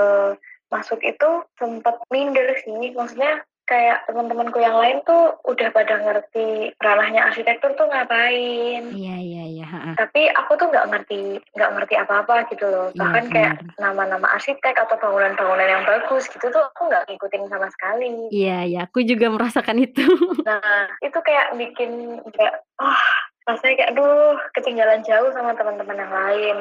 masuk 0.66 0.98
itu 1.06 1.46
sempat 1.54 2.02
minder 2.10 2.58
sih 2.66 2.90
maksudnya 2.90 3.46
kayak 3.66 4.06
teman-temanku 4.06 4.62
yang 4.62 4.78
lain 4.78 5.02
tuh 5.02 5.36
udah 5.42 5.68
pada 5.74 5.98
ngerti 5.98 6.70
ranahnya 6.78 7.26
arsitektur 7.26 7.74
tuh 7.74 7.90
ngapain. 7.90 8.94
Iya 8.94 9.16
iya 9.18 9.44
iya, 9.50 9.66
tapi 9.98 10.30
aku 10.30 10.54
tuh 10.54 10.70
nggak 10.70 10.86
ngerti 10.94 11.42
nggak 11.58 11.72
ngerti 11.74 11.94
apa-apa 11.98 12.46
gitu 12.54 12.64
loh. 12.70 12.88
Iya, 12.94 12.98
bahkan 13.02 13.26
kayak 13.28 13.54
nama-nama 13.82 14.26
arsitek 14.38 14.78
atau 14.86 14.96
bangunan-bangunan 15.02 15.68
yang 15.68 15.84
bagus 15.84 16.30
gitu 16.30 16.46
tuh 16.48 16.62
aku 16.62 16.86
nggak 16.86 17.10
ngikutin 17.10 17.50
sama 17.50 17.68
sekali. 17.74 18.30
Iya 18.30 18.58
iya, 18.70 18.80
aku 18.86 19.02
juga 19.02 19.26
merasakan 19.28 19.82
itu. 19.82 20.06
nah 20.48 20.86
itu 21.02 21.18
kayak 21.18 21.58
bikin 21.58 22.22
kayak 22.32 22.62
oh 22.78 23.02
rasanya 23.46 23.74
kayak 23.78 23.90
aduh 23.94 24.34
ketinggalan 24.58 25.00
jauh 25.06 25.30
sama 25.30 25.54
teman-teman 25.54 26.02
yang 26.02 26.12
lain 26.12 26.56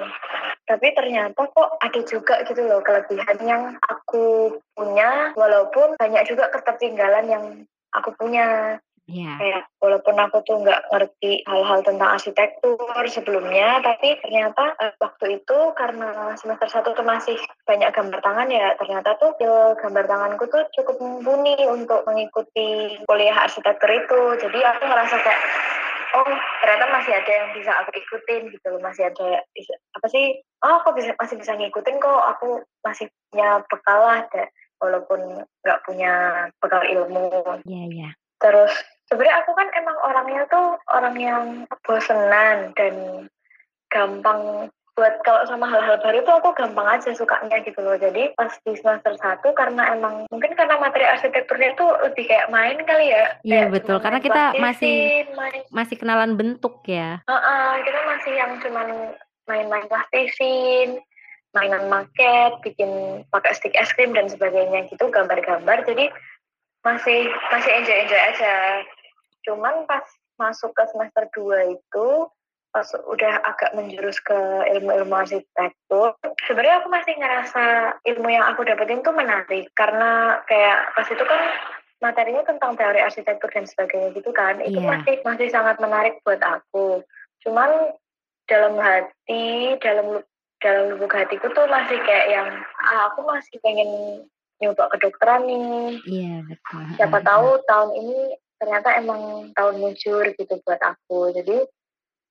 tapi 0.66 0.88
ternyata 0.98 1.46
kok 1.50 1.78
ada 1.82 2.02
juga 2.06 2.42
gitu 2.46 2.62
loh 2.66 2.82
kelebihan 2.82 3.38
yang 3.46 3.64
aku 3.86 4.58
punya 4.74 5.34
walaupun 5.38 5.98
banyak 5.98 6.24
juga 6.30 6.50
ketertinggalan 6.54 7.26
yang 7.30 7.46
aku 7.94 8.14
punya 8.18 8.78
Iya. 9.06 9.38
Kayak 9.38 9.64
walaupun 9.78 10.18
aku 10.18 10.42
tuh 10.50 10.66
nggak 10.66 10.90
ngerti 10.90 11.46
hal-hal 11.46 11.86
tentang 11.86 12.18
arsitektur 12.18 13.06
sebelumnya, 13.06 13.78
tapi 13.86 14.18
ternyata 14.18 14.74
uh, 14.82 14.98
waktu 14.98 15.38
itu 15.38 15.58
karena 15.78 16.34
semester 16.42 16.66
satu 16.66 16.98
tuh 16.98 17.06
masih 17.06 17.38
banyak 17.70 17.94
gambar 17.94 18.18
tangan 18.26 18.50
ya, 18.50 18.74
ternyata 18.82 19.14
tuh 19.22 19.38
skill 19.38 19.78
gambar 19.78 20.10
tanganku 20.10 20.50
tuh 20.50 20.66
cukup 20.74 20.98
mumpuni 20.98 21.54
untuk 21.70 22.02
mengikuti 22.10 22.98
kuliah 23.06 23.46
arsitektur 23.46 23.94
itu. 23.94 24.22
Jadi 24.42 24.60
aku 24.66 24.84
ngerasa 24.90 25.16
kayak 25.22 25.42
oh 26.16 26.26
ternyata 26.64 26.86
masih 26.96 27.12
ada 27.12 27.32
yang 27.32 27.50
bisa 27.52 27.72
aku 27.84 27.92
ikutin 27.94 28.48
gitu 28.50 28.68
loh. 28.72 28.80
Masih 28.80 29.12
ada 29.12 29.44
apa 29.96 30.08
sih? 30.08 30.40
Oh 30.64 30.80
aku 30.80 30.96
bisa 30.96 31.12
masih 31.20 31.36
bisa 31.36 31.54
ngikutin 31.54 32.00
kok. 32.00 32.24
Aku 32.38 32.64
masih 32.82 33.12
punya 33.30 33.60
bekal 33.68 34.00
lah 34.00 34.20
deh, 34.32 34.48
walaupun 34.80 35.20
nggak 35.64 35.82
punya 35.84 36.14
bekal 36.64 36.82
ilmu. 36.84 37.60
Iya 37.68 37.84
iya. 37.92 38.10
terus 38.36 38.72
sebenarnya 39.10 39.42
aku 39.42 39.52
kan 39.58 39.68
emang 39.74 39.98
orangnya 40.06 40.44
tuh 40.52 40.78
orang 40.92 41.16
yang 41.18 41.46
bosenan 41.88 42.76
dan 42.76 43.26
gampang 43.90 44.70
buat 44.96 45.20
kalau 45.28 45.44
sama 45.44 45.68
hal-hal 45.68 46.00
baru 46.00 46.24
tuh 46.24 46.40
aku 46.40 46.56
gampang 46.56 46.88
aja 46.88 47.12
sukanya 47.12 47.60
gitu 47.68 47.84
loh. 47.84 48.00
Jadi 48.00 48.32
pas 48.40 48.52
di 48.64 48.74
semester 48.80 49.12
satu 49.20 49.52
karena 49.52 49.92
emang 49.92 50.24
mungkin 50.32 50.56
karena 50.56 50.80
materi 50.80 51.04
arsitekturnya 51.04 51.76
tuh 51.76 51.92
lebih 52.00 52.32
kayak 52.32 52.48
main 52.48 52.80
kali 52.88 53.12
ya. 53.12 53.36
Iya 53.44 53.68
betul. 53.68 54.00
Karena 54.00 54.24
kita 54.24 54.56
masih 54.56 55.28
main. 55.36 55.62
masih 55.68 55.96
kenalan 56.00 56.40
bentuk 56.40 56.80
ya. 56.88 57.20
Uh 57.28 57.36
-uh, 57.36 57.70
kita 57.84 58.00
masih 58.08 58.34
yang 58.40 58.52
cuman 58.64 58.88
main-main 59.46 59.86
plastisin 59.92 61.04
mainan 61.56 61.88
maket 61.88 62.60
bikin 62.64 63.24
pakai 63.32 63.56
stick 63.56 63.76
es 63.80 63.92
krim 63.96 64.12
dan 64.12 64.32
sebagainya 64.32 64.88
gitu 64.92 65.12
gambar-gambar. 65.12 65.84
Jadi 65.88 66.08
masih 66.88 67.28
masih 67.52 67.72
enjoy 67.84 67.98
enjoy 68.00 68.22
aja. 68.32 68.54
Cuman 69.44 69.84
pas 69.88 70.04
masuk 70.36 70.72
ke 70.76 70.84
semester 70.92 71.28
2 71.32 71.80
itu 71.80 72.08
pas 72.76 72.92
udah 73.08 73.40
agak 73.48 73.72
menjurus 73.72 74.20
ke 74.20 74.36
ilmu-ilmu 74.76 75.16
arsitektur, 75.16 76.12
sebenarnya 76.44 76.84
aku 76.84 76.92
masih 76.92 77.16
ngerasa 77.16 77.64
ilmu 78.04 78.28
yang 78.28 78.44
aku 78.52 78.68
dapetin 78.68 79.00
tuh 79.00 79.16
menarik 79.16 79.72
karena 79.80 80.44
kayak 80.44 80.92
pas 80.92 81.08
itu 81.08 81.24
kan 81.24 81.42
materinya 82.04 82.44
tentang 82.44 82.76
teori 82.76 83.00
arsitektur 83.00 83.48
dan 83.48 83.64
sebagainya 83.64 84.12
gitu 84.12 84.36
kan, 84.36 84.60
itu 84.60 84.76
Iya. 84.76 84.92
masih 84.92 85.16
masih 85.24 85.48
sangat 85.48 85.80
menarik 85.80 86.20
buat 86.28 86.44
aku. 86.44 87.00
Cuman 87.48 87.96
dalam 88.52 88.76
hati, 88.76 89.80
dalam 89.80 90.20
dalam 90.60 90.84
lubuk 90.92 91.16
hatiku 91.16 91.48
tuh 91.56 91.72
masih 91.72 91.96
kayak 92.04 92.28
yang 92.28 92.48
ah, 92.84 93.08
aku 93.08 93.24
masih 93.24 93.56
pengen 93.64 93.88
nyoba 94.60 94.92
kedokteran 94.92 95.48
nih. 95.48 96.04
Iya 96.04 96.36
betul. 96.44 96.84
Siapa 97.00 97.24
tahu 97.24 97.48
tahun 97.72 97.92
ini 98.04 98.20
ternyata 98.60 99.00
emang 99.00 99.52
tahun 99.56 99.80
mujur 99.80 100.28
gitu 100.36 100.60
buat 100.68 100.80
aku. 100.84 101.32
Jadi 101.32 101.64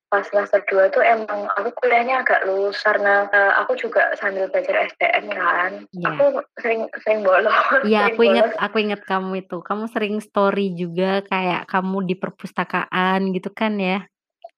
pas 0.09 0.23
semester 0.29 0.61
2 0.69 0.93
tuh 0.93 1.03
emang 1.03 1.49
aku 1.57 1.73
kuliahnya 1.81 2.21
agak 2.21 2.45
lulus 2.45 2.77
karena 2.85 3.25
uh, 3.33 3.65
aku 3.65 3.75
juga 3.75 4.13
sambil 4.21 4.47
belajar 4.47 4.87
STM 4.93 5.25
kan. 5.33 5.71
Yeah. 5.91 6.07
Aku 6.13 6.25
sering 6.61 6.81
sering 7.01 7.25
bolos. 7.25 7.51
Iya, 7.89 8.13
aku 8.13 8.21
inget 8.23 8.53
aku 8.61 8.77
inget 8.79 9.01
kamu 9.03 9.45
itu. 9.45 9.57
Kamu 9.65 9.89
sering 9.89 10.21
story 10.21 10.77
juga 10.77 11.25
kayak 11.25 11.65
kamu 11.67 12.05
di 12.05 12.15
perpustakaan 12.15 13.33
gitu 13.33 13.49
kan 13.51 13.75
ya? 13.81 14.05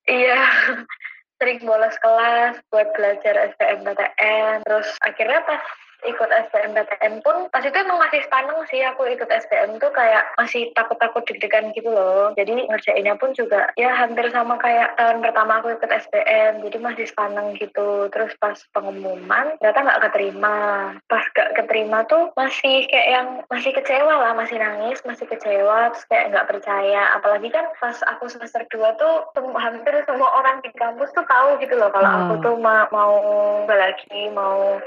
Iya. 0.06 0.42
sering 1.38 1.62
bolos 1.62 1.94
kelas 2.02 2.58
buat 2.74 2.90
belajar 2.98 3.54
STM-PTN. 3.54 4.66
Terus 4.66 4.90
akhirnya 5.06 5.46
pas 5.46 5.62
ikut 6.06 6.30
SBMPTN 6.30 7.26
pun 7.26 7.50
pas 7.50 7.66
itu 7.66 7.74
emang 7.74 7.98
masih 7.98 8.22
spaneng 8.30 8.62
sih 8.70 8.86
aku 8.86 9.10
ikut 9.10 9.26
SBM 9.26 9.82
tuh 9.82 9.90
kayak 9.90 10.30
masih 10.38 10.70
takut-takut 10.78 11.26
deg-degan 11.26 11.74
gitu 11.74 11.90
loh. 11.90 12.36
Jadi 12.38 12.70
ngerjainnya 12.70 13.18
pun 13.18 13.34
juga 13.34 13.74
ya 13.74 13.98
hampir 13.98 14.30
sama 14.30 14.62
kayak 14.62 14.94
tahun 15.02 15.26
pertama 15.26 15.58
aku 15.58 15.74
ikut 15.74 15.90
SBM 15.90 16.62
jadi 16.62 16.78
masih 16.78 17.06
spaneng 17.10 17.58
gitu. 17.58 18.12
Terus 18.14 18.30
pas 18.38 18.58
pengumuman 18.78 19.58
ternyata 19.58 19.82
nggak 19.82 20.02
keterima. 20.10 20.58
Pas 21.10 21.26
gak 21.34 21.58
keterima 21.58 22.06
tuh 22.06 22.30
masih 22.38 22.86
kayak 22.94 23.08
yang 23.10 23.28
masih 23.50 23.72
kecewa 23.74 24.14
lah 24.14 24.34
masih 24.38 24.62
nangis 24.62 25.02
masih 25.02 25.26
kecewa 25.26 25.90
terus 25.94 26.06
kayak 26.14 26.30
nggak 26.30 26.48
percaya. 26.50 27.18
Apalagi 27.18 27.50
kan 27.50 27.66
pas 27.82 27.98
aku 28.06 28.30
semester 28.30 28.62
2 28.70 29.02
tuh 29.02 29.16
hampir 29.58 29.98
semua 30.06 30.30
orang 30.38 30.62
di 30.62 30.70
kampus 30.78 31.10
tuh 31.18 31.26
tahu 31.26 31.58
gitu 31.58 31.74
loh 31.74 31.90
kalau 31.90 32.10
oh. 32.10 32.18
aku 32.22 32.34
tuh 32.46 32.56
ma 32.62 32.86
mau 32.94 33.14
lagi 33.66 34.30
mau 34.34 34.78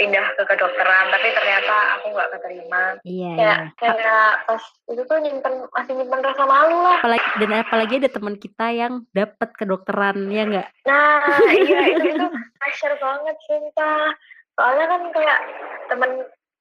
pindah 0.00 0.24
ke 0.32 0.42
kedokteran 0.48 1.12
tapi 1.12 1.28
ternyata 1.36 1.74
aku 2.00 2.16
nggak 2.16 2.30
keterima. 2.40 2.82
Iya, 3.04 3.32
kayak 3.36 3.58
iya. 3.60 3.72
kayak 3.76 4.28
pas 4.48 4.62
itu 4.88 5.02
tuh 5.04 5.18
nyimpen 5.20 5.54
masih 5.76 5.92
nyimpen 6.00 6.24
rasa 6.24 6.44
malu 6.48 6.80
lah. 6.80 7.04
Apalagi 7.04 7.28
dan 7.44 7.50
apalagi 7.60 7.94
ada 8.00 8.08
teman 8.08 8.36
kita 8.40 8.66
yang 8.72 9.04
dapat 9.12 9.48
kedokteran 9.60 10.32
ya 10.32 10.42
nggak? 10.48 10.68
Nah 10.88 11.20
iya 11.52 11.80
itu 11.92 12.16
itu 12.16 12.26
pressure 12.56 12.96
banget 12.96 13.36
sumpah. 13.44 14.08
Soalnya 14.56 14.86
kan 14.88 15.02
kayak 15.12 15.38
temen 15.92 16.10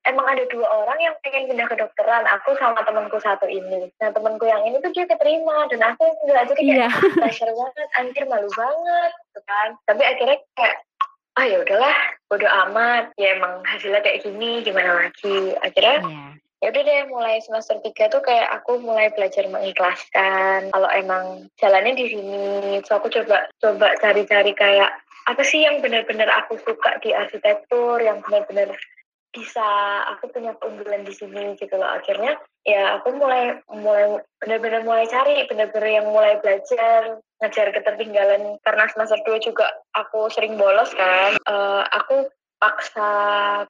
emang 0.08 0.26
ada 0.28 0.44
dua 0.52 0.68
orang 0.84 1.00
yang 1.00 1.16
pengen 1.24 1.48
pindah 1.48 1.68
kedokteran 1.72 2.28
aku 2.28 2.60
sama 2.60 2.84
temanku 2.84 3.24
satu 3.24 3.48
ini. 3.48 3.88
Nah 4.04 4.12
temanku 4.12 4.44
yang 4.44 4.68
ini 4.68 4.84
tuh 4.84 4.92
dia 4.92 5.08
keterima 5.08 5.72
dan 5.72 5.96
aku 5.96 6.04
nggak 6.28 6.52
jadi 6.52 6.62
kayak 6.68 6.76
iya. 6.76 6.90
pressure 7.24 7.56
banget 7.56 7.88
anjir 7.96 8.24
malu 8.28 8.52
banget 8.52 9.12
gitu 9.32 9.40
kan. 9.48 9.70
Tapi 9.88 10.02
akhirnya 10.04 10.38
kayak 10.60 10.76
ah 11.38 11.46
ya 11.46 11.62
udahlah 11.62 11.98
bodo 12.30 12.48
amat. 12.48 13.14
Ya 13.20 13.38
emang 13.38 13.62
hasilnya 13.66 14.02
kayak 14.02 14.26
gini 14.26 14.66
gimana 14.66 15.06
lagi? 15.06 15.54
Akhirnya 15.62 15.98
yeah. 16.06 16.32
ya 16.64 16.68
udah 16.74 16.82
deh 16.86 17.02
mulai 17.12 17.36
semester 17.44 17.78
tiga 17.84 18.10
tuh 18.10 18.24
kayak 18.24 18.50
aku 18.62 18.82
mulai 18.82 19.14
belajar 19.14 19.46
mengikhlaskan. 19.50 20.74
Kalau 20.74 20.90
emang 20.96 21.52
jalannya 21.62 21.94
di 21.94 22.06
sini 22.10 22.82
so 22.88 22.98
aku 22.98 23.12
coba 23.12 23.50
coba 23.62 23.94
cari-cari 24.02 24.56
kayak 24.56 24.90
apa 25.30 25.46
sih 25.46 25.62
yang 25.62 25.84
benar-benar 25.84 26.26
aku 26.42 26.58
suka 26.66 26.98
di 27.06 27.14
arsitektur 27.14 28.02
yang 28.02 28.18
benar-benar 28.26 28.74
bisa 29.30 29.68
aku 30.16 30.34
punya 30.34 30.58
keunggulan 30.58 31.06
di 31.06 31.14
sini 31.14 31.54
gitu 31.58 31.78
loh. 31.78 31.90
Akhirnya 31.90 32.38
ya 32.66 32.98
aku 32.98 33.14
mulai 33.14 33.62
mulai 33.70 34.22
benar-benar 34.42 34.82
mulai 34.86 35.06
cari 35.06 35.46
benar-benar 35.46 35.90
yang 35.90 36.08
mulai 36.10 36.42
belajar 36.42 37.22
ngejar 37.42 37.70
ketertinggalan. 37.72 38.58
Karena 38.66 38.86
semester 38.90 39.22
2 39.26 39.46
juga 39.46 39.70
aku 39.94 40.28
sering 40.34 40.58
bolos 40.58 40.90
kan. 40.98 41.38
Uh, 41.46 41.86
aku 41.94 42.30
paksa 42.60 43.12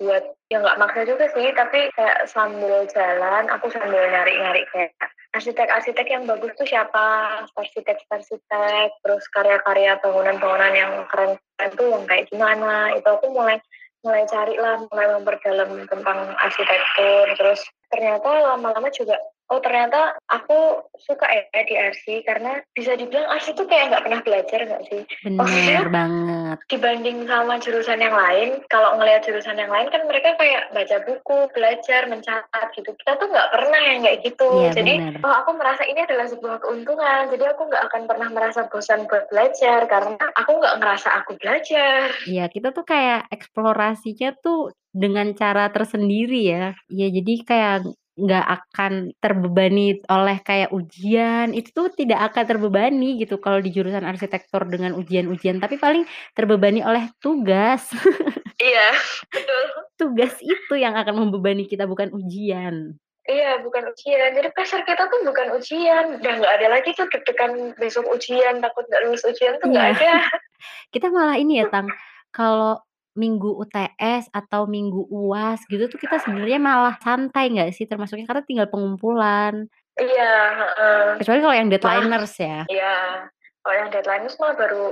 buat 0.01 0.33
ya 0.49 0.65
nggak 0.65 0.81
maksa 0.81 1.05
juga 1.05 1.29
sih 1.29 1.53
tapi 1.53 1.93
kayak 1.93 2.25
sambil 2.25 2.89
jalan 2.89 3.45
aku 3.53 3.69
sambil 3.69 4.01
nyari-nyari 4.01 4.65
kayak 4.73 4.97
arsitek-arsitek 5.29 6.07
yang 6.09 6.23
bagus 6.25 6.57
tuh 6.57 6.65
siapa? 6.65 7.05
Arsitek-arsitek 7.53 8.89
terus 9.05 9.23
karya-karya 9.29 10.01
bangunan-bangunan 10.01 10.73
yang 10.73 10.91
keren-keren 11.05 11.71
tuh 11.77 11.87
yang 11.93 12.03
kayak 12.09 12.25
gimana? 12.33 12.97
Itu 12.97 13.07
aku 13.13 13.29
mulai 13.29 13.61
mulai 14.03 14.23
cari 14.31 14.55
lah, 14.55 14.83
mulai 14.87 15.07
memperdalam 15.19 15.69
tentang 15.87 16.19
arsitektur, 16.39 17.35
terus 17.35 17.59
ternyata 17.91 18.27
lama-lama 18.55 18.87
juga 18.95 19.19
oh 19.49 19.59
ternyata 19.59 20.15
aku 20.29 20.85
suka 21.01 21.25
ya 21.25 21.61
di 21.65 21.73
RC 21.73 22.23
karena 22.25 22.61
bisa 22.77 22.93
dibilang 22.93 23.25
RC 23.33 23.57
itu 23.57 23.63
kayak 23.65 23.89
nggak 23.89 24.03
pernah 24.05 24.21
belajar 24.21 24.59
nggak 24.65 24.83
sih? 24.89 25.01
Bener 25.25 25.87
banget. 25.89 26.57
Dibanding 26.69 27.17
sama 27.25 27.57
jurusan 27.57 27.99
yang 27.99 28.13
lain, 28.13 28.61
kalau 28.69 28.97
ngelihat 29.01 29.25
jurusan 29.25 29.57
yang 29.57 29.73
lain 29.73 29.89
kan 29.89 30.05
mereka 30.05 30.37
kayak 30.37 30.69
baca 30.71 30.97
buku, 31.03 31.39
belajar, 31.57 32.01
mencatat 32.05 32.67
gitu. 32.77 32.93
Kita 32.93 33.17
tuh 33.17 33.27
nggak 33.29 33.49
pernah 33.49 33.81
yang 33.81 33.99
kayak 34.05 34.19
gitu. 34.21 34.49
Iya, 34.69 34.71
jadi 34.77 34.93
bener. 35.01 35.25
oh, 35.25 35.35
aku 35.41 35.51
merasa 35.57 35.83
ini 35.89 35.99
adalah 36.05 36.27
sebuah 36.29 36.57
keuntungan. 36.61 37.33
Jadi 37.33 37.43
aku 37.49 37.61
nggak 37.67 37.83
akan 37.89 38.03
pernah 38.05 38.29
merasa 38.29 38.69
bosan 38.69 39.09
buat 39.09 39.25
belajar 39.33 39.89
karena 39.89 40.21
aku 40.37 40.51
nggak 40.61 40.77
ngerasa 40.77 41.09
aku 41.25 41.31
belajar. 41.41 42.13
Iya, 42.29 42.45
kita 42.47 42.69
tuh 42.69 42.85
kayak 42.85 43.29
eksplorasinya 43.33 44.37
tuh 44.39 44.73
dengan 44.93 45.33
cara 45.33 45.69
tersendiri 45.73 46.41
ya. 46.45 46.65
Iya, 46.89 47.07
jadi 47.21 47.33
kayak 47.45 47.77
nggak 48.19 48.45
akan 48.45 49.15
terbebani 49.17 50.03
oleh 50.05 50.37
kayak 50.43 50.69
ujian, 50.69 51.55
itu 51.55 51.71
tuh 51.71 51.87
tidak 51.95 52.31
akan 52.31 52.43
terbebani 52.45 53.15
gitu 53.17 53.39
kalau 53.39 53.63
di 53.63 53.71
jurusan 53.71 54.03
arsitektur 54.03 54.67
dengan 54.67 54.91
ujian-ujian, 54.93 55.57
tapi 55.57 55.79
paling 55.79 56.03
terbebani 56.35 56.83
oleh 56.83 57.07
tugas. 57.17 57.87
Iya, 58.59 58.91
betul. 59.31 59.63
Tugas 59.95 60.35
itu 60.43 60.75
yang 60.75 60.91
akan 60.99 61.15
membebani 61.15 61.63
kita 61.63 61.87
bukan 61.87 62.11
ujian. 62.11 62.91
Iya, 63.23 63.63
bukan 63.63 63.87
ujian. 63.87 64.35
Jadi 64.35 64.51
pressure 64.51 64.83
kita 64.83 65.07
tuh 65.07 65.23
bukan 65.23 65.55
ujian. 65.55 66.19
Udah 66.19 66.33
nggak 66.43 66.53
ada 66.59 66.67
lagi 66.67 66.91
tuh 66.91 67.07
deg-degan 67.07 67.71
besok 67.79 68.11
ujian, 68.11 68.59
takut 68.59 68.83
nggak 68.83 69.07
lulus 69.07 69.23
ujian 69.23 69.55
tuh 69.63 69.71
nggak 69.71 69.95
Iya. 69.95 69.95
ada. 69.95 70.13
Kita 70.93 71.07
malah 71.07 71.39
ini 71.39 71.63
ya, 71.63 71.71
Tang, 71.71 71.87
kalau 72.35 72.83
minggu 73.17 73.57
UTS 73.65 74.29
atau 74.29 74.69
minggu 74.69 75.09
UAS 75.09 75.65
gitu 75.65 75.89
tuh 75.89 75.99
kita 75.99 76.21
sebenarnya 76.21 76.59
malah 76.61 76.95
santai 77.01 77.49
nggak 77.53 77.73
sih 77.73 77.89
termasuknya 77.89 78.29
karena 78.29 78.43
tinggal 78.45 78.67
pengumpulan. 78.69 79.65
Iya, 79.99 80.35
heeh. 80.55 81.05
Kecuali 81.19 81.39
kalau 81.43 81.55
yang 81.55 81.69
deadliners 81.69 82.33
ya. 82.39 82.63
Iya. 82.71 83.27
Kalau 83.59 83.75
yang 83.75 83.91
deadline 83.91 84.23
malah 84.39 84.55
baru 84.55 84.83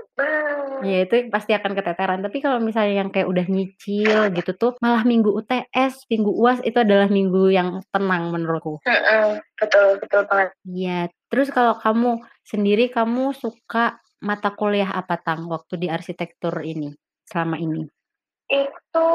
Ya 0.84 1.08
itu 1.08 1.16
pasti 1.32 1.56
akan 1.56 1.72
keteteran, 1.72 2.20
tapi 2.20 2.44
kalau 2.44 2.60
misalnya 2.60 3.00
yang 3.00 3.10
kayak 3.10 3.32
udah 3.32 3.48
nyicil 3.48 4.30
gitu 4.36 4.52
tuh, 4.60 4.72
malah 4.84 5.08
minggu 5.08 5.32
UTS, 5.32 6.06
minggu 6.12 6.30
UAS 6.36 6.60
itu 6.68 6.76
adalah 6.76 7.08
minggu 7.08 7.48
yang 7.48 7.80
tenang 7.90 8.30
menurutku. 8.36 8.78
Mhm, 8.84 9.40
betul 9.56 9.98
betul 10.04 10.22
banget. 10.28 10.52
Iya, 10.68 11.08
terus 11.32 11.48
kalau 11.50 11.80
kamu 11.80 12.22
sendiri, 12.44 12.92
kamu 12.92 13.32
suka 13.34 14.04
mata 14.20 14.52
kuliah 14.52 14.92
apa 14.92 15.16
Tang, 15.16 15.48
waktu 15.48 15.80
di 15.80 15.88
arsitektur 15.88 16.60
ini, 16.62 16.92
selama 17.24 17.56
ini? 17.58 17.88
Itu 18.48 19.08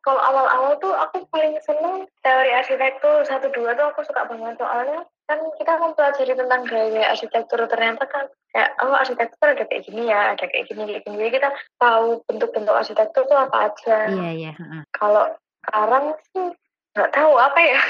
kalau 0.00 0.22
awal-awal 0.24 0.80
tuh 0.80 0.96
aku 0.96 1.28
paling 1.28 1.52
seneng 1.60 2.08
teori 2.24 2.50
arsitektur 2.56 3.20
1, 3.28 3.52
2 3.52 3.76
tuh 3.76 3.86
aku 3.92 4.00
suka 4.08 4.24
banget, 4.24 4.56
soalnya 4.56 5.04
kan 5.28 5.38
kita 5.60 5.72
mempelajari 5.78 6.32
tentang 6.32 6.62
gaya 6.64 7.12
arsitektur 7.12 7.60
ternyata 7.68 8.08
kan 8.08 8.24
kayak, 8.56 8.70
oh 8.80 8.96
arsitektur 8.96 9.52
ada 9.52 9.64
kayak 9.68 9.84
gini 9.84 10.08
ya, 10.08 10.32
ada 10.32 10.44
kayak 10.48 10.66
gini 10.72 10.82
kayak 10.88 11.02
gini, 11.04 11.16
jadi 11.20 11.30
kita 11.36 11.48
tahu 11.76 12.24
bentuk-bentuk 12.24 12.74
arsitektur 12.74 13.28
tuh 13.28 13.38
apa 13.38 13.68
aja. 13.68 14.08
Iya 14.08 14.30
iya, 14.32 14.52
heeh. 14.56 14.82
Kalau 14.96 15.28
sekarang 15.60 16.04
sih 16.32 16.48
nggak 16.96 17.12
tahu 17.14 17.32
apa 17.36 17.60
ya. 17.60 17.80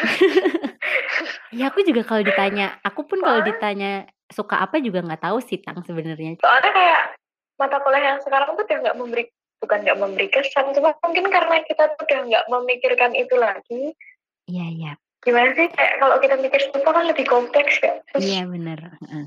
Ya 1.51 1.69
aku 1.69 1.83
juga 1.83 2.07
kalau 2.07 2.23
ditanya 2.23 2.79
aku 2.87 3.05
pun 3.05 3.21
kalau 3.21 3.43
ditanya 3.43 4.07
suka 4.31 4.63
apa 4.63 4.79
juga 4.79 5.03
nggak 5.03 5.21
tahu 5.21 5.43
sih 5.43 5.59
Tang 5.59 5.83
sebenarnya. 5.83 6.39
soalnya 6.39 6.71
kayak 6.71 7.03
mata 7.59 7.77
kuliah 7.83 8.15
yang 8.15 8.19
sekarang 8.23 8.55
tuh 8.55 8.65
udah 8.65 8.79
nggak 8.81 8.97
memberi 8.97 9.25
bukan 9.61 9.85
nggak 9.85 10.01
memberi 10.01 10.29
kesan, 10.33 10.73
cuma 10.73 10.97
mungkin 11.05 11.29
karena 11.29 11.61
kita 11.69 11.93
tuh 11.95 12.09
udah 12.09 12.21
nggak 12.27 12.45
memikirkan 12.49 13.13
itu 13.13 13.37
lagi. 13.37 13.93
Iya 14.49 14.67
iya. 14.73 14.93
Gimana 15.21 15.53
sih, 15.53 15.69
kayak 15.69 16.01
kalau 16.01 16.17
kita 16.17 16.35
mikir 16.41 16.61
studio 16.65 16.91
kan 16.91 17.05
lebih 17.05 17.29
kompleks 17.29 17.77
ya. 17.85 18.01
Iya 18.17 18.49
bener, 18.49 18.81
heeh. 18.81 19.25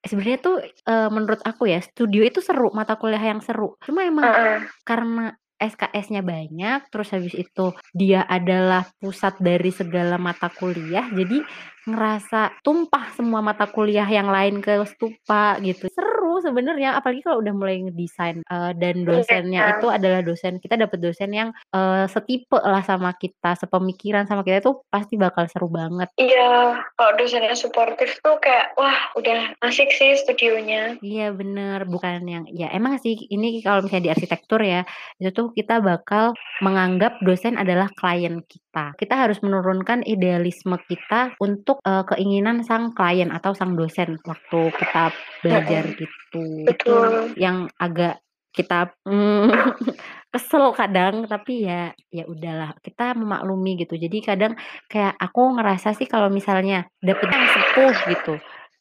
Sebenarnya 0.00 0.38
tuh, 0.40 0.56
eee, 0.64 1.08
menurut 1.12 1.44
aku 1.44 1.68
ya, 1.68 1.84
studio 1.84 2.24
itu 2.24 2.40
seru, 2.40 2.72
mata 2.72 2.96
kuliah 2.96 3.20
yang 3.20 3.44
seru. 3.44 3.76
Cuma 3.84 4.00
emang 4.00 4.24
Heeh. 4.24 4.56
karena 4.88 5.36
SKS-nya 5.60 6.24
banyak, 6.24 6.88
terus 6.88 7.12
habis 7.12 7.36
itu 7.36 7.76
dia 7.92 8.24
adalah 8.24 8.88
pusat 8.96 9.36
dari 9.44 9.68
segala 9.68 10.16
mata 10.16 10.48
kuliah, 10.48 11.04
jadi 11.12 11.44
ngerasa 11.84 12.64
tumpah 12.64 13.12
semua 13.12 13.44
mata 13.44 13.68
kuliah 13.68 14.08
yang 14.08 14.32
lain 14.32 14.64
ke 14.64 14.80
Stupa 14.88 15.60
gitu. 15.60 15.92
Seru 15.92 16.19
sebenarnya, 16.44 16.96
apalagi 16.96 17.24
kalau 17.24 17.40
udah 17.40 17.52
mulai 17.56 17.80
ngedesain, 17.82 18.44
eee, 18.44 18.70
dan 18.76 19.02
dosennya 19.02 19.60
Iya. 19.60 19.72
itu 19.80 19.86
adalah 19.90 20.20
dosen 20.22 20.56
kita 20.60 20.76
dapet 20.78 21.00
dosen 21.02 21.30
yang, 21.34 21.50
eee, 21.74 22.04
setipe 22.06 22.56
lah 22.60 22.80
sama 22.86 23.10
kita, 23.16 23.58
sepemikiran 23.58 24.24
sama 24.30 24.44
kita 24.46 24.62
itu 24.62 24.80
pasti 24.88 25.16
bakal 25.16 25.48
seru 25.50 25.66
banget. 25.66 26.06
Iya, 26.14 26.78
kalau 26.94 27.12
dosennya 27.18 27.56
suportif 27.58 28.22
tuh 28.22 28.38
kayak, 28.38 28.76
wah 28.78 29.10
udah 29.18 29.56
asik 29.66 29.90
sih 29.90 30.14
studionya. 30.14 30.94
Iya 31.02 31.34
bener, 31.34 31.82
bukan 31.90 32.22
yang 32.30 32.44
ya 32.46 32.70
emang 32.70 33.02
sih 33.02 33.18
ini 33.26 33.58
kalau 33.64 33.82
misalnya 33.82 34.06
di 34.06 34.12
arsitektur 34.14 34.62
ya, 34.62 34.86
itu 35.18 35.34
tuh 35.34 35.50
kita 35.50 35.82
bakal 35.82 36.30
menganggap 36.62 37.18
dosen 37.26 37.58
adalah 37.58 37.90
klien 37.98 38.38
kita. 38.46 38.69
Kita 38.94 39.14
harus 39.26 39.42
menurunkan 39.42 40.06
idealisme 40.06 40.78
kita 40.86 41.34
untuk, 41.42 41.82
eee, 41.82 42.04
keinginan 42.14 42.62
sang 42.62 42.94
klien 42.94 43.34
atau 43.34 43.50
sang 43.52 43.74
dosen 43.74 44.18
waktu 44.22 44.60
kita 44.78 45.10
belajar 45.42 45.84
Heeh. 45.90 45.98
gitu. 45.98 46.42
Itu 46.70 46.70
Betul. 46.70 47.10
yang 47.34 47.66
agak 47.82 48.22
kita, 48.54 48.90
mmm, 49.06 49.50
kesel 50.34 50.74
kadang, 50.74 51.26
tapi 51.26 51.66
ya 51.66 51.94
ya 52.10 52.26
udahlah, 52.26 52.74
kita 52.82 53.14
memaklumi 53.14 53.78
gitu. 53.82 53.94
Jadi 53.98 54.18
kadang 54.22 54.54
kayak 54.90 55.14
aku 55.18 55.54
ngerasa 55.58 55.94
sih 55.94 56.06
kalau 56.10 56.30
misalnya 56.30 56.86
dapet 57.02 57.26
yang 57.30 57.46
sepuh 57.50 57.94
gitu, 58.10 58.34